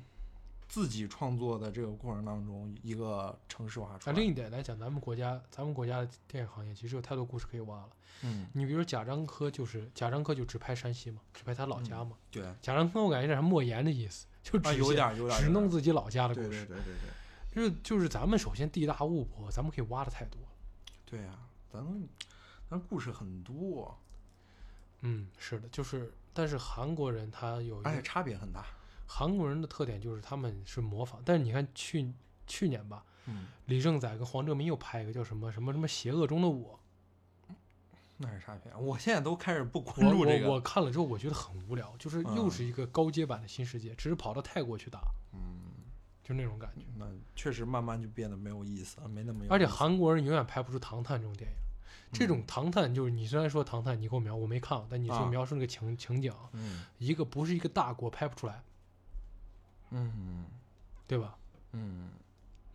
[0.68, 4.20] 自己创作的这个过程当中，一个城市化出那来。
[4.20, 7.90] 另一点来讲，咱们国家，咱们国家的电影行业其实有太多故事可以挖了。
[8.24, 12.18] 嗯，你比如说贾樟柯，就是贾樟柯就只拍山西嘛，只拍他老家嘛。
[12.32, 16.66] 对，贾樟柯我感觉有点莫言的意思， 就只啊，有点有点只弄自己老家的故对对事。
[16.66, 17.10] 对对对
[17.54, 20.48] 就是就是咱们首先地大物博，咱们可以挖的太多了。
[21.06, 21.40] 对呀、
[21.72, 22.08] 咱们
[22.70, 23.98] 咱故事很多，
[25.02, 28.66] 嗯，是的，就是但是韩国人他有一而且差别很大。
[29.08, 32.14] 韩国人的特点就是他们是模仿，但是你看去
[32.46, 36.80] 去年吧，嗯，李正宰跟黄正民又拍一个叫什么什么什么邪恶中的我，
[38.18, 38.74] 那是啥片？
[38.82, 40.48] 我现在都开始不关注这个。
[40.48, 45.00] 我我看了之后我觉得很无聊，就是又嗯是一个高阶版的新世界，只是跑到泰国去打，
[45.34, 45.40] 嗯，
[46.24, 46.86] 就那种感觉。
[46.96, 47.06] 那
[47.36, 49.54] 确实慢慢就变得没有意思了，没那么有意思。
[49.54, 51.58] 而且韩国人永远拍不出《唐探》这种电影。
[52.14, 58.64] 这种嗯《唐探》就是你虽然说《唐探》，你给我描，我没看过，但你说啊描述那个情情景，嗯一个不是一个大国拍不出来，
[59.92, 60.46] 嗯
[61.08, 61.36] 对吧？
[61.72, 62.10] 嗯。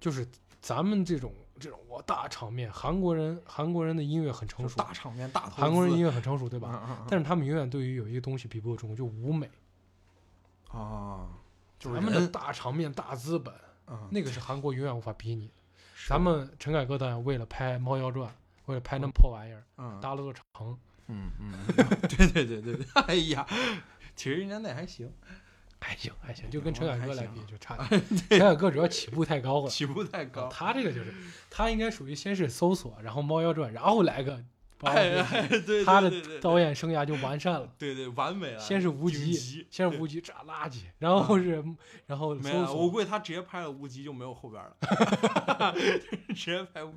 [0.01, 0.27] 就是
[0.61, 7.07] 咱们这种这种我大场面，韩国人韩国人的音乐很成熟，大场面大韩国人音乐很成熟，对对吧？
[7.09, 9.49] 但是他们永远对于有一个东西比不过中国，就舞美。
[10.71, 11.29] 啊，
[11.79, 13.55] 就是咱们的大场面、大资本，
[13.85, 15.53] 啊，那个是韩国永远无法比拟的。
[16.09, 18.29] 咱们陈凯歌导演为了拍《猫妖传》，
[18.67, 20.01] 为了拍那破玩意儿，嗯。
[20.01, 21.55] 搭了座城，嗯嗯，
[22.09, 23.47] 对对对对对，哎呀，
[24.17, 25.13] 其实人家那还行，
[25.83, 28.03] 还行还行，就跟陈凯歌来比就差 点。
[28.31, 30.49] 陈凯歌主要起步太高了，起步太高。
[30.49, 31.13] 他这个就是
[31.51, 34.43] 他应该属于先是搜索，然后《猫妖传》，然后来个
[34.83, 37.69] 哎哎，对对他的导演生涯就完善了。
[37.79, 38.59] 对对完美了。
[38.59, 41.63] 先是无极先是无极炸垃圾，然后是
[42.07, 45.75] 然后没了，我，估计他直接拍了无极就没有后边了，
[46.35, 46.95] 直接拍无。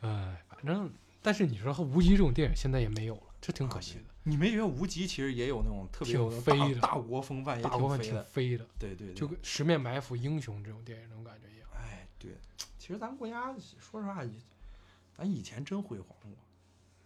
[0.00, 4.13] 哎，反正但是你说无极这种电影现在也没有了，这挺可惜的。
[4.26, 8.66] 你没觉得无极其实也有那种特别挺有飞的大大国风范，也大国饭挺飞的。
[8.78, 11.68] 对对对，就跟《十面埋伏》《英雄》这种电影那种感觉一样。
[11.76, 12.32] 哎，对，
[12.78, 14.24] 其实咱们国家说实话，
[15.16, 16.30] 咱以前真辉煌过，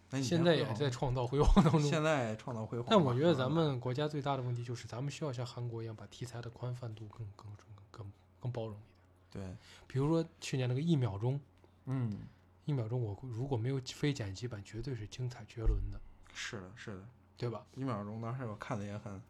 [0.09, 1.83] 咱现在也在创造辉煌当中。
[1.83, 2.87] 现在创造辉煌。
[2.91, 9.45] 但我觉得咱嗯们国家最大的问题就是，咱们需要像韩国一样，把题材的宽泛度更更更更更包容一点。
[9.45, 9.57] 对，
[9.89, 11.39] 比如说去年那个一秒钟，
[11.87, 12.17] 嗯，
[12.65, 16.01] 一秒钟我如果没有非剪辑版，绝对是精彩绝伦的，
[16.39, 17.03] 是的，是的，
[17.37, 17.67] 对吧？
[17.75, 19.21] 一秒钟当时我看的也很，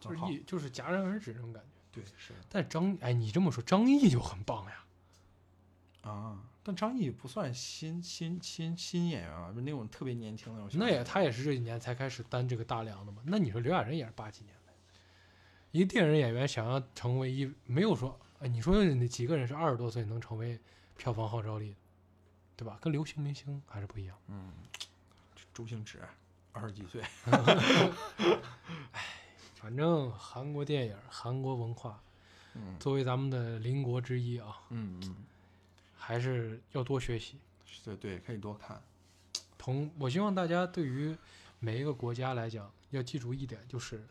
[0.00, 1.68] 就是一就是戛然而止那种感觉。
[1.92, 4.84] 对是的但张哎，你这么说，张译就很棒呀。
[6.02, 6.42] 啊。
[6.62, 10.78] 但张译不算新新新新演员啊，就那种特别年轻的那种。
[10.78, 13.22] 那也他也是这几年才开始担这个大梁的嘛。
[13.24, 14.72] 那你说刘亚仁也是八几年的，
[15.70, 20.60] 一个电影演员想要成为一没有说，哎，你说那几个人是二十多岁能成为
[20.98, 21.76] 票房号召力的，
[22.56, 22.78] 对吧？
[22.82, 24.14] 跟流行明星还是不一样。
[24.28, 24.52] 嗯，
[25.52, 26.00] 周星驰
[26.52, 27.02] 二十几岁，
[28.92, 29.02] 哎
[29.56, 32.02] 反正韩国电影、韩国文化
[32.54, 35.16] 嗯作为咱们的邻国之一啊，嗯嗯，
[35.96, 37.36] 还是要多学习。
[37.84, 38.82] 对对，可以多看。
[39.58, 41.16] 同我希望大家对于
[41.58, 44.02] 每一个国家来讲，要记住一点，就是，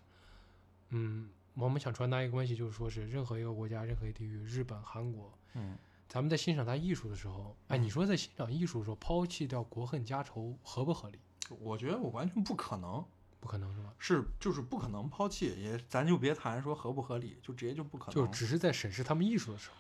[0.90, 5.76] 嗯，我们想传达一个关系，就是说是任何一个国家、任何一个地域，日本、韩国，嗯，
[6.08, 11.20] 咱们在欣赏他艺术的时候，哎，你说在欣赏艺术的时候抛弃掉国恨家仇，合不合理？
[11.60, 13.04] 我觉得我完全不可能，
[13.40, 13.94] 不可能是吧？
[13.98, 18.14] 是就是不可能抛弃，也咱就别谈说合不合理，就直接就不可能。
[18.14, 19.76] 就只是在审视他们艺术的时候，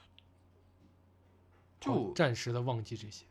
[1.80, 3.26] 就哦暂时的忘记这些。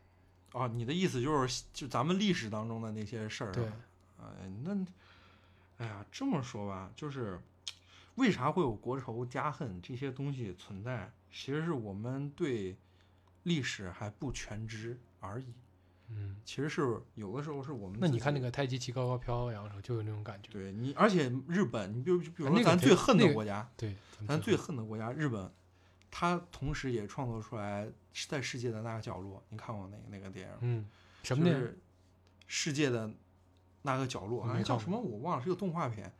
[0.51, 3.65] 啊，你的意思就是就咱们历史当中的那些事儿，对，
[4.19, 4.85] 哎，那，
[5.77, 7.39] 哎呀，这么说吧，就是
[8.15, 11.11] 为啥会有国仇家恨这些东西存在？
[11.31, 12.75] 其实是我们对
[13.43, 15.45] 历史还不全知而已。
[16.11, 20.51] 嗯，其实是有的时候是我们那你看那个，太极旗高高飘扬的时候，就有那种感觉。
[20.51, 23.95] 对你，而且日本，你比如比如说咱最恨的国家，对，
[24.27, 25.51] 咱最恨的国家日本，
[26.09, 29.43] 它同时也创作出来是在世界的那个角落。
[29.49, 30.55] 你看过那个那个电影？
[30.61, 30.85] 嗯，
[31.23, 31.61] 什么电影？
[31.61, 31.79] 就是
[32.47, 33.11] 世界的
[33.83, 36.11] 那个角落，我没看好像叫什么我忘了，是个动画片，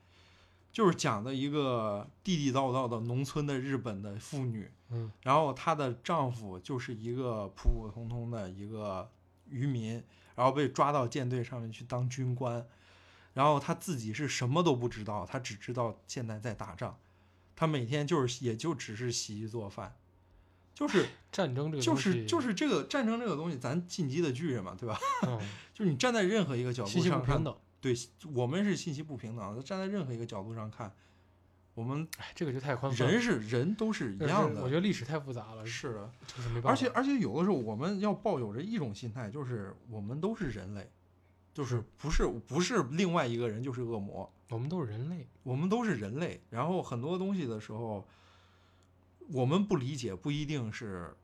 [0.72, 9.10] 就是讲的一个地地道道的农村的日本的妇女，嗯然后她的丈夫就是一个普普通通的一个
[9.50, 10.04] 渔民，
[10.36, 12.66] 然后被抓到舰队上面去当军官，
[13.34, 16.98] 然后他自己是什么都不知道，他只知道现在在打仗。
[17.56, 19.96] 他每天就是也就只是洗衣做饭，
[20.74, 24.98] 就是 战争这个就是就是这个战争这个东西，咱进击的巨人嘛，对吧？
[25.28, 25.38] 嗯，
[25.76, 27.56] 就是你站在任何一个角度上。
[27.82, 27.96] 对
[28.34, 30.94] 我们是信息不平等的，站在任何一个角度上看，
[31.76, 33.12] 我们哎，这个就太宽泛了。
[33.12, 34.62] 人是人都是一样的。
[34.62, 36.70] 我觉得历史太复杂了，是的，就是没办法。
[36.70, 40.90] 而且而且有的时候我们要抱有着一种心态，就是我们都是人类，
[41.54, 46.42] 就是是不是不是另外一个人就是恶魔，我们都是人类，我们都是人类。
[46.50, 48.06] 然后很多东西的时候，
[49.30, 51.16] 我们不理解不一定是，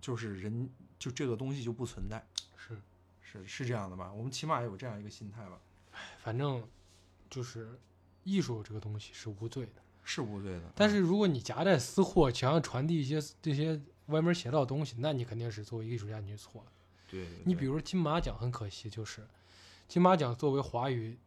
[0.00, 2.24] 就是人就这个东西就不存在，
[2.56, 2.80] 是，
[3.20, 4.12] 是是这样的吧？
[4.12, 5.58] 我们起码有这样一个心态吧，
[6.22, 6.66] 反正
[7.28, 7.78] 就是
[8.30, 9.82] 艺术这个东西是无罪的。
[10.02, 10.62] 是无罪的。
[10.74, 16.72] 但是如果你夹带私货，想要传递一些这些歪门邪道的东西，那你肯定是作为艺术家你就错了。
[17.08, 19.26] 对，对你比如说金马奖，很可惜就是
[19.86, 21.18] 金马奖作为华语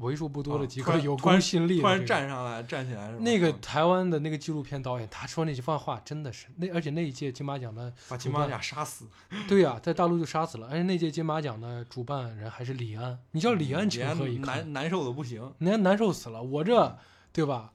[0.00, 9.06] 为数不多的啊几个有公信力的突然站上来站起来那个嗯台湾的那个纪录片导演，他说那句话真的是那，而且那一届金马奖的把金马奖杀死，
[9.48, 14.56] 对呀、在大陆就杀死了，而且那届金马奖的主办人还是李安，你叫李安情何以堪？
[14.56, 16.98] 难难受的不行，人家难受死了，我这
[17.32, 17.72] 对吧？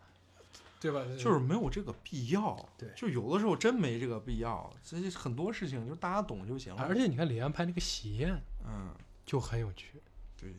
[0.81, 1.01] 对吧？
[1.17, 2.63] 就是没有这个必要。
[2.77, 6.83] 对就有的时候真没这个必要，所以很多事情就大家懂就行了。
[6.83, 8.33] 而且你看李安拍那个《喜宴》
[8.67, 8.89] 嗯，
[9.25, 10.01] 就很有趣。
[10.39, 10.53] 对，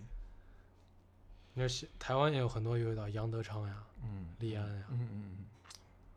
[1.58, 5.08] 你看喜台湾也有很多有导，杨德昌呀、嗯，李安呀，嗯嗯
[5.40, 5.44] 嗯。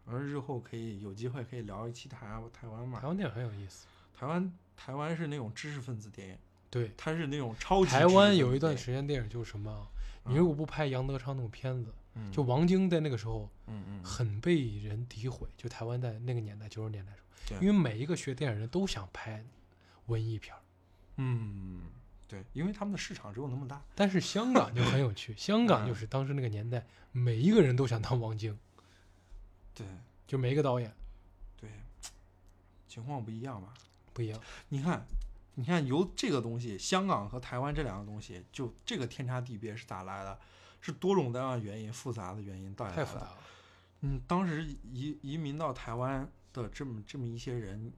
[0.06, 3.08] 而日后可以有机会可以聊一期台台湾嘛台？
[3.08, 3.88] 湾电影很有意思。
[4.14, 6.38] 台湾台湾是那种知识分子电影，
[6.70, 9.88] 对，它是那种超级台湾有一段时间电影就是什么，
[10.26, 19.42] 嗯你如果不拍杨德昌那种片子，嗯就王晶在那个时候嗯嗯很被人诋毁，就台湾在那个年代九十年代时候，对因为每一个学电影人都想拍
[20.08, 20.60] 文艺片儿，
[21.16, 21.84] 嗯，
[22.30, 23.84] 对，因为他们的市场只有那么大。
[23.96, 28.58] 但是香港就很有趣， 香港嗯就是当时那个年代，每一个人都想当王晶，
[29.74, 29.86] 对
[30.28, 30.94] 就每一个导演
[31.60, 31.70] 对，
[32.88, 33.74] 情况不一样吧？
[34.14, 34.40] 不一样。
[34.70, 35.06] 你看，
[35.56, 40.40] 你看，由这个东西，香港和台湾这两个东西，就这个天差地别是咋来的？
[40.82, 42.96] 是多种多样的原因，复杂的原因带来的。
[42.98, 43.38] 太复杂了，
[44.02, 47.92] 嗯，当时移移民到台湾的这么这么一些人，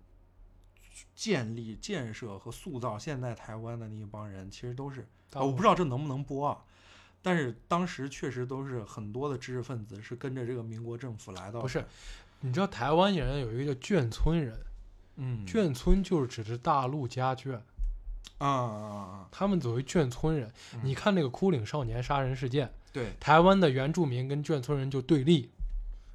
[1.16, 5.02] 建立、建设和塑造现在台湾的那一帮人，其实都是，
[5.34, 6.58] 啊我不知道这能不能播啊。
[7.24, 11.86] 但是当时确实都是很多的知识分子是跟着这个民国政府来到，不是，
[12.40, 14.58] 你知道台湾人有一个叫眷村人，
[15.18, 17.54] 嗯，眷村就是指的大陆家眷，
[18.40, 25.52] 啊啊啊，他们作为眷村人，嗯你看那个枯岭少年杀人事件，对台湾的原住民跟眷村人就对立，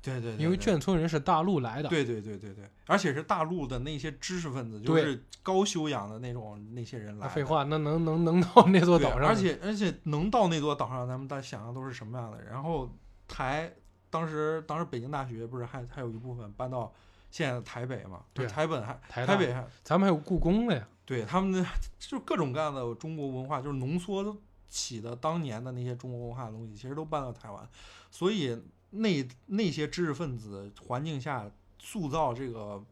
[0.07, 7.33] 对对，对因为眷村人是大陆来的，对对对对对，而且是大陆的那些知识分子，就是高修养的那种那些人来的。
[7.33, 9.29] 废话，那能能能到那座，岛上？
[9.29, 12.43] 而且而且能到那座岛上，咱们大家想象都是什么样的？
[12.45, 12.91] 然后
[13.27, 13.73] 台
[14.09, 16.93] 当时当时北京大学不是还还有一部分搬到
[17.31, 18.21] 现在的台北嘛？
[18.33, 21.65] 对台本还台台北还咱们还有故宫了呀，对他们的
[21.99, 24.37] 就各种各样的中国文化，就是浓缩
[24.69, 27.69] 起的当年的那些中国文化的东西，其实都搬到台湾，
[28.11, 28.57] 所以
[28.97, 32.85] 那那些知识分子环境下塑造这个，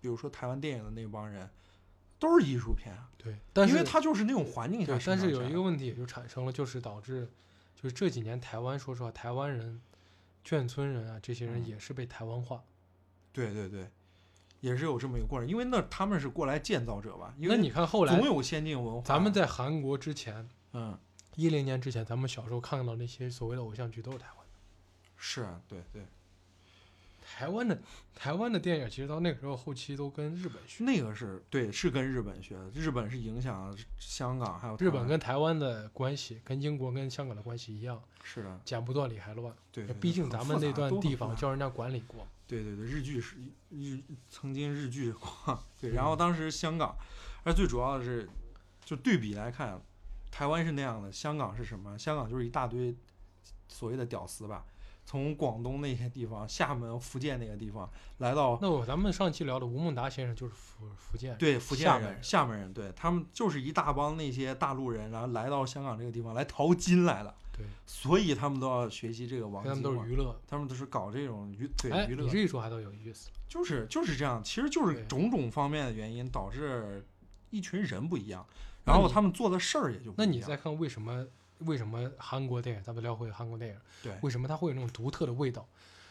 [0.00, 1.48] 比如说台湾电影的那帮人，
[2.18, 4.98] 都是艺术片啊，对，但是因为他就是那种环境下。
[5.06, 7.28] 但是有一个问题也就产生了，就是导致，
[7.74, 9.80] 就是这几年台湾，说实话，台湾人、
[10.44, 12.62] 眷村人啊，这些人嗯也是被台湾化。
[13.32, 13.88] 对对对，
[14.60, 19.02] 也是有这么一个过程，因为那他们是过来建造者吧，因为那你看后来总，有先进文化。
[19.02, 20.98] 咱们在韩国之前，嗯
[21.36, 24.39] 一零年之前，咱们小时候看到那些所谓的偶像剧都是台湾的。
[25.22, 26.02] 是啊，对对，
[27.22, 27.78] 台湾的
[28.14, 39.54] 台湾的电影，其实到那个时候后期都跟日本学，那个是对是跟日本学的，日本是影响香港还有日本跟台湾的关系，跟英国跟香港的关系一样，是的，剪不断理还乱。
[39.70, 42.26] 对，对毕竟咱们那段地方叫人家管理过。
[42.46, 43.36] 对对对，日剧是
[43.68, 46.96] 日曾经日剧过，对，然嗯后当时香港，
[47.44, 48.28] 而最主要的是，
[48.84, 49.80] 就对比来看，
[50.32, 51.96] 台湾是那样的，香港是什么？
[51.96, 52.96] 香港就是一大堆
[53.68, 54.64] 所谓的屌丝吧，
[55.04, 70.40] 从广东那些地方、厦门、福建那个地方来到那我咱们上期聊的吴孟达先生就是福福建人，对福建人、厦门人厦门人，对他们就是一大帮那些大陆人，然后来到香港这个地方来淘金来了，对，所以他们都要学习这个王他们都是娱乐。
[70.46, 73.30] 他们都是搞这种娱对哎，娱乐你这一说还倒有意思。
[73.48, 77.04] 就是就是这样，其实就是种种方面的原因导致
[77.50, 78.46] 一群人不一样，
[78.84, 80.26] 然后他们做的事儿也就不一样。
[80.26, 81.26] 那你再看为什么
[81.60, 84.12] 为什么韩国电影，咱们聊回韩国电影，对。
[84.22, 85.66] 为什么它会有那种独特的味道？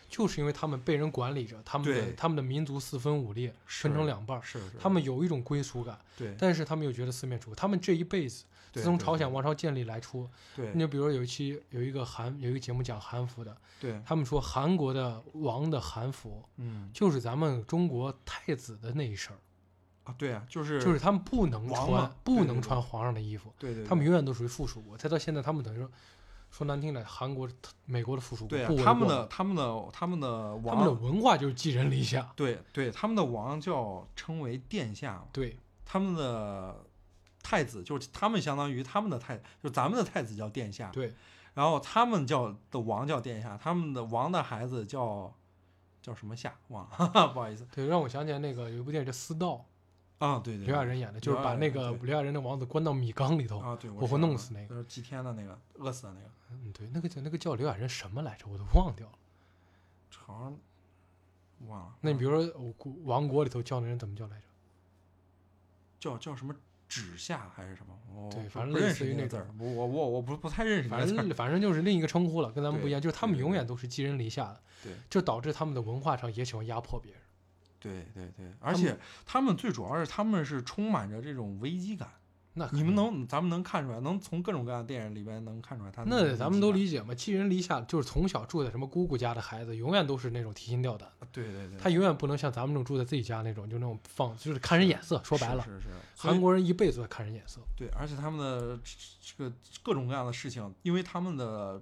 [0.08, 7.56] 就是因为他们被人管理着，他们的他们的民族四分五裂，分成两半，是是，他们有一种归属感，对，但是他们又觉得四面楚歌。
[7.56, 8.44] 他们这一辈子，
[8.74, 10.72] 自从朝鲜王朝建立来出，对。
[10.74, 16.90] 你就比如说有一期有一个韩有一个节目讲韩服的，对，他们说韩国的王的韩服嗯。
[16.92, 19.38] 就是咱们中国太子的那一身儿，
[20.04, 24.98] 啊，对啊，就是就是他们不能穿王不能穿皇上的衣服，对对，他们永远都属于附属国。
[24.98, 25.90] 再到现在，他们等于说
[26.50, 27.48] 说难听点，韩国
[27.86, 35.58] 美国的附属国对他们的他们的他们的王他们的，文化就是寄人篱下，对对，他们的王叫称为殿下，对。
[35.92, 36.86] 他们的
[37.42, 41.12] 太子就是他们相当于他们的太，就咱们的太子叫殿下，对。
[41.56, 45.34] 然后他们叫的王叫殿下，他们的王的孩子叫
[46.00, 47.68] 叫什么夏忘了，哈哈，不好意思。
[47.74, 49.66] 对，让我想起来那个有一部电影叫《私道
[50.20, 53.58] 啊，对》，对，刘亚仁演的，就是把那个刘亚仁的王子关到米缸里头。
[53.60, 59.14] 啊，对，我活活弄死那个就是祭天的那个，饿死的那个，嗯，对，那个叫那个叫刘亚仁什么来着，我都忘掉了。
[60.12, 60.58] 好像
[61.68, 61.96] 忘了。
[62.02, 64.44] 那你比如说王国里头叫那人怎么叫来着？
[66.00, 66.56] 叫叫什么
[66.88, 67.98] 指下还是什么？
[68.14, 71.08] 我对反正类似于那字儿，我我我我不不太认识反。
[71.08, 77.22] 正反正就是另一个称呼了，跟咱们不一样，就是他们永远都是寄人篱下的，对就导致他们的文化上也喜欢压迫别人。
[77.80, 82.10] 对对对，而且他们最主要是他们是充满着这种危机感。
[82.56, 95.22] 那你们能咱们能看出来，能从各种各样的电影里边能看出来他们那咱们都理解嘛，寄人篱下就是从小住在什么姑姑家的孩子，永远都是那种提心吊胆，对对对，他永远不能像咱们这种住在自己家那种，就那种放就是看人眼色。
[95.24, 97.62] 说白了，是是是，韩国人一辈子都在看人眼色。
[97.78, 98.78] 对，而且他们的
[99.22, 101.82] 这个各种各样的事情，因为他们的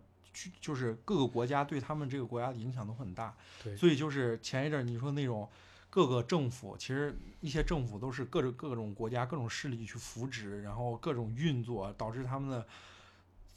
[0.62, 3.34] 就是各个国家对他们这个国家的影响都很大，
[3.64, 5.50] 对所以就是前一阵儿你说那种
[5.98, 12.68] 各个政府，其实一些政府都是各种各种国家各种势力去扶植，然后各种运作，导致他们的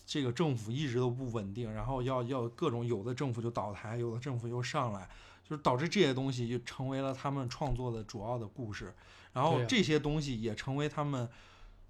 [0.07, 5.07] 这个政府一直都不稳定，然后要要各种有的政府就倒台，有的政府又上来，
[5.45, 8.95] 就是导致这些东西就成为了他们创作的主要的故事，
[9.35, 11.29] 然后这些东西也成为他们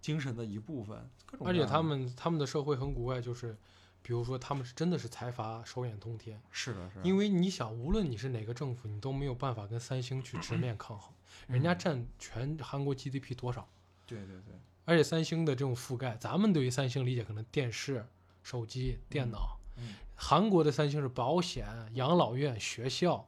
[0.01, 1.09] 精神的一部分。
[1.27, 3.57] 各种而且他们他们的社会很古怪，就是
[4.03, 11.13] 比如说他们是真的是财阀手眼通天，是的，是的，因为你想，无论你是哪个政府，你都没有办法跟三星去直面抗衡，
[11.47, 11.79] 人家嗯。
[11.79, 13.69] 占全韩国 GDP 多少？
[14.07, 18.07] 对对对，而且三星的这种覆盖，咱们对于三星理解可能电视、
[18.43, 19.95] 手机、电脑，嗯。
[20.17, 23.27] 韩国的三星是保险、养老院、学校，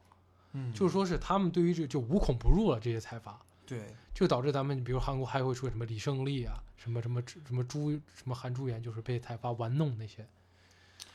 [0.52, 3.94] 嗯，就是说是他们对于这就无孔不入了这些财阀，对。
[4.12, 10.28] 就导致咱们比如韩国还会出什么李胜利啊，什么什么什么朱什么韩朱元，就是被财阀玩弄那些，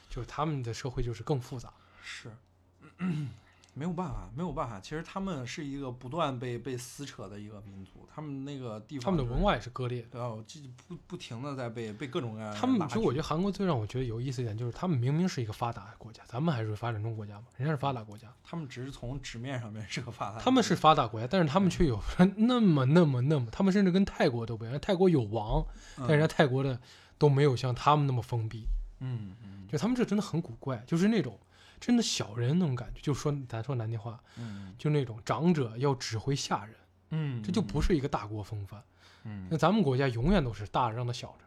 [0.10, 1.72] 就是他们的社会就是更复杂。
[2.02, 2.32] 是。
[3.74, 4.80] 没有办法，没有办法。
[4.80, 10.08] 其实他们是一个不断被被撕扯的一个民族，他们那个地方、他们的文化也是割裂的。
[10.14, 22.02] 对啊，我记不不停的在被被各种各样的他们其实我觉得韩国最让我觉得有意思一点就是，他们明明是一个发达的国家，咱们还是发展中国家嘛，人家是发达国家，他们只是从纸面上面是个发达，他们是发达国家，但是他们却有
[22.36, 25.64] 那么那么那么，他们甚至跟泰国都不一样，泰国有王，
[25.98, 26.82] 但人家泰国的
[27.20, 28.66] 都没有像他们那么封闭，
[29.02, 31.40] 嗯嗯就他们这真的很古怪，就是那种
[31.80, 36.76] 真的小人那种感觉，就说咱说难听话，嗯就那种长者要指挥下人，
[37.12, 38.84] 嗯，这就不是一个大国风范。
[39.24, 41.46] 嗯那咱们国家永远都是大让他小着，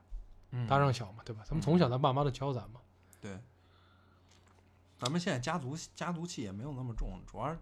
[0.50, 1.42] 嗯大让小嘛，对吧？
[1.46, 2.80] 咱们从小咱爸妈都教咱嘛。
[3.20, 3.38] 对，
[4.98, 7.56] 咱们现在家族家族气也没有那么重，主要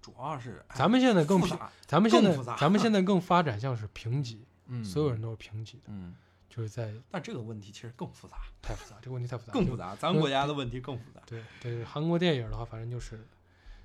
[0.00, 6.14] 主要是哎咱们现在更平，复杂，咱们现在咱们现 在更发展像是平级，嗯，所有人都是平级的，嗯，
[6.48, 11.20] 就是在但这个问题其实更复杂，太复杂，这个问题太复杂，更复杂，咱们国家的问题更复杂。
[11.26, 13.26] 对对，韩国电影的话，反正就是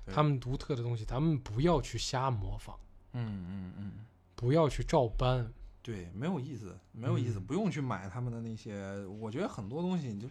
[0.06, 2.76] 他们独特的东西，咱们不要去瞎模仿，
[3.12, 3.92] 嗯嗯嗯，
[4.34, 5.52] 不要去照搬。
[5.82, 10.26] 对，没有意思，没有意思，嗯不用去买他们的那些，我觉得很多东西你就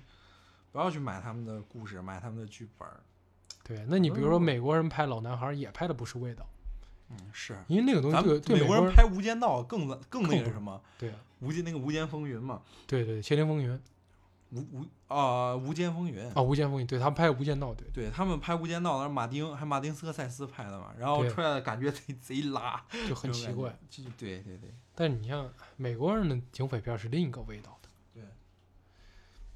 [0.71, 2.87] 不要去买他们的故事，买他们的剧本。
[3.63, 6.43] 对，那你比如说嗯美国人拍老男孩也拍的不是味道，
[7.09, 7.55] 嗯，是。
[7.67, 13.79] 因为那个东西美国对美国人拍《无间道》更更那个什么，对啊，无间那个《无间风云》嘛，对对，窃听风云。
[14.51, 17.87] 无无啊，无间风云》啊，无间风云，对他们拍《无间道》，对。
[17.91, 24.71] 对他们拍《无间道》，那是马丁还马丁斯科塞斯拍的嘛，然后出来的感觉 贼贼拉，就很奇怪。，就对对对。
[24.93, 27.89] 但是你像美国人的警匪片是另一个味道的。
[28.13, 28.23] 对，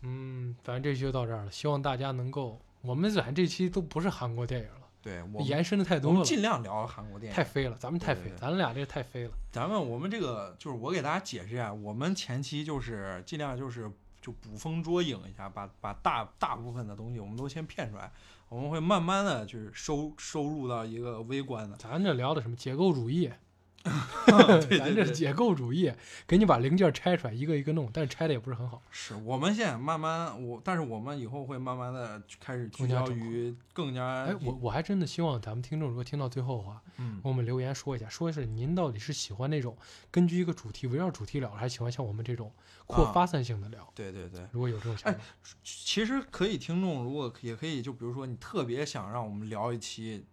[0.02, 7.36] 嗯，反正这期就到这儿了，希望大家能够，我们反正这期都不是韩国电影了，对，我们延伸的太多我们尽量聊韩国电影。
[7.36, 9.32] 太飞了，咱们太飞，对对对咱俩这个太飞了。
[9.54, 13.90] 咱们我们这个就是我给大家解释一下，我们前期就是尽量就是
[14.20, 18.12] 就捕风捉影一下，把把大大部分的东西我们都先骗出来，
[18.50, 21.78] 我们会慢慢的就是收收入到一个微观的。
[21.78, 23.38] 咱这聊的什么结构主义，对
[24.78, 25.92] 咱这是解构主义，
[26.28, 28.82] 给你把零件拆出来，一个一个弄，但是拆的也不是很好。
[28.92, 39.78] 是我们现在慢慢，我但是我们以后会慢慢的开始聚焦于更加哎，我我还真的希望咱们听众如果听到最后的话，嗯给我们留言说一下，说是您到底是喜欢那种
[40.12, 42.52] 根据一个主题围绕主题聊，还是喜欢像我们这种
[42.86, 43.90] 扩啊发散性的聊？
[43.96, 45.24] 对对对，如果有这种想哎法，
[45.64, 50.26] 其实可以，听众如果也可以，就比如说你特别想让我们聊一期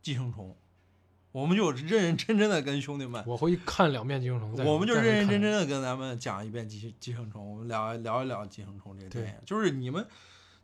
[0.00, 0.56] 寄生虫，
[1.32, 10.06] 我们就认认真真的跟兄弟们，我会看两遍《寄生虫》，我们就认认真真的跟咱们讲一遍寄寄生虫，我们聊聊一聊寄生虫这个电对影，就是你们。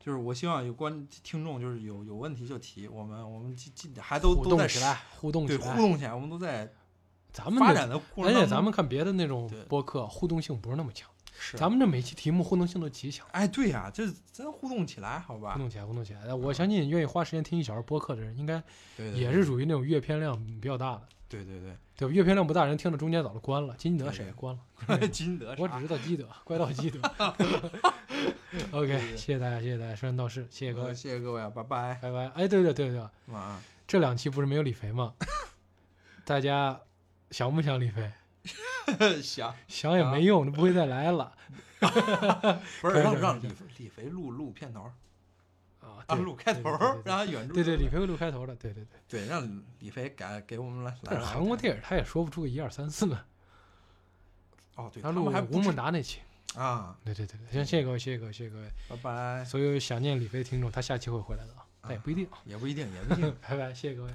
[0.01, 3.55] 就是我希望有观听众，就是有有问题就提，我们我们
[3.99, 6.73] 还都都在动起来，互动起对来，互动起来，我们都在
[7.31, 8.47] 咱们发展的过程而且。
[8.47, 11.11] 咱们看别的那种播客，互动性不是那么强，
[11.41, 13.27] 是咱们这每期题目互动性都极强。
[13.31, 15.61] 哎，对呀、这真互动起来，好吧互？
[15.61, 16.35] 动起来，互动起来！
[16.35, 18.63] 我相信愿意花时间听一小时播客的人，应该
[18.97, 21.71] 对对也是属于那种阅片量比较大的，对对对
[22.09, 22.13] 吧？
[22.13, 23.75] 阅片量不大，人听到中间早就关了。
[23.79, 24.57] 金德对谁也关
[24.89, 27.01] 了， 金德 我只知道基德，怪盗基德。
[28.73, 32.29] OK，谢谢大家，谢谢大家，说人道事，谢谢各位，谢谢各位啊，拜拜，拜拜。
[32.35, 33.61] 哎，对对对对，晚安。
[33.87, 35.15] 这两期不是没有李肥吗？
[36.25, 36.81] 大家
[37.31, 38.11] 想不想李飞？
[39.23, 41.33] 想想也没用，他不会再来了
[42.81, 44.93] 不是 让让李李肥录录片头儿
[45.81, 46.03] 啊！
[46.07, 46.71] 啊，录开头，
[47.05, 49.01] 让他原著对对，李飞会录开头的，对对对。
[49.09, 53.25] 对让李肥改给我们来但是韩国电影他也说不出个一二三四呢。
[54.77, 56.21] 哦，对，他录还吴孟达那期。
[56.55, 58.69] 啊，对对对对，行，谢谢各位，谢谢各位，谢谢各位。
[58.89, 62.27] 拜拜，所有想念李飞的听众，他下期会回来的啊，但也不一定。
[62.45, 63.37] 也不一定，也不一定。
[63.47, 64.11] 拜拜，谢谢各位。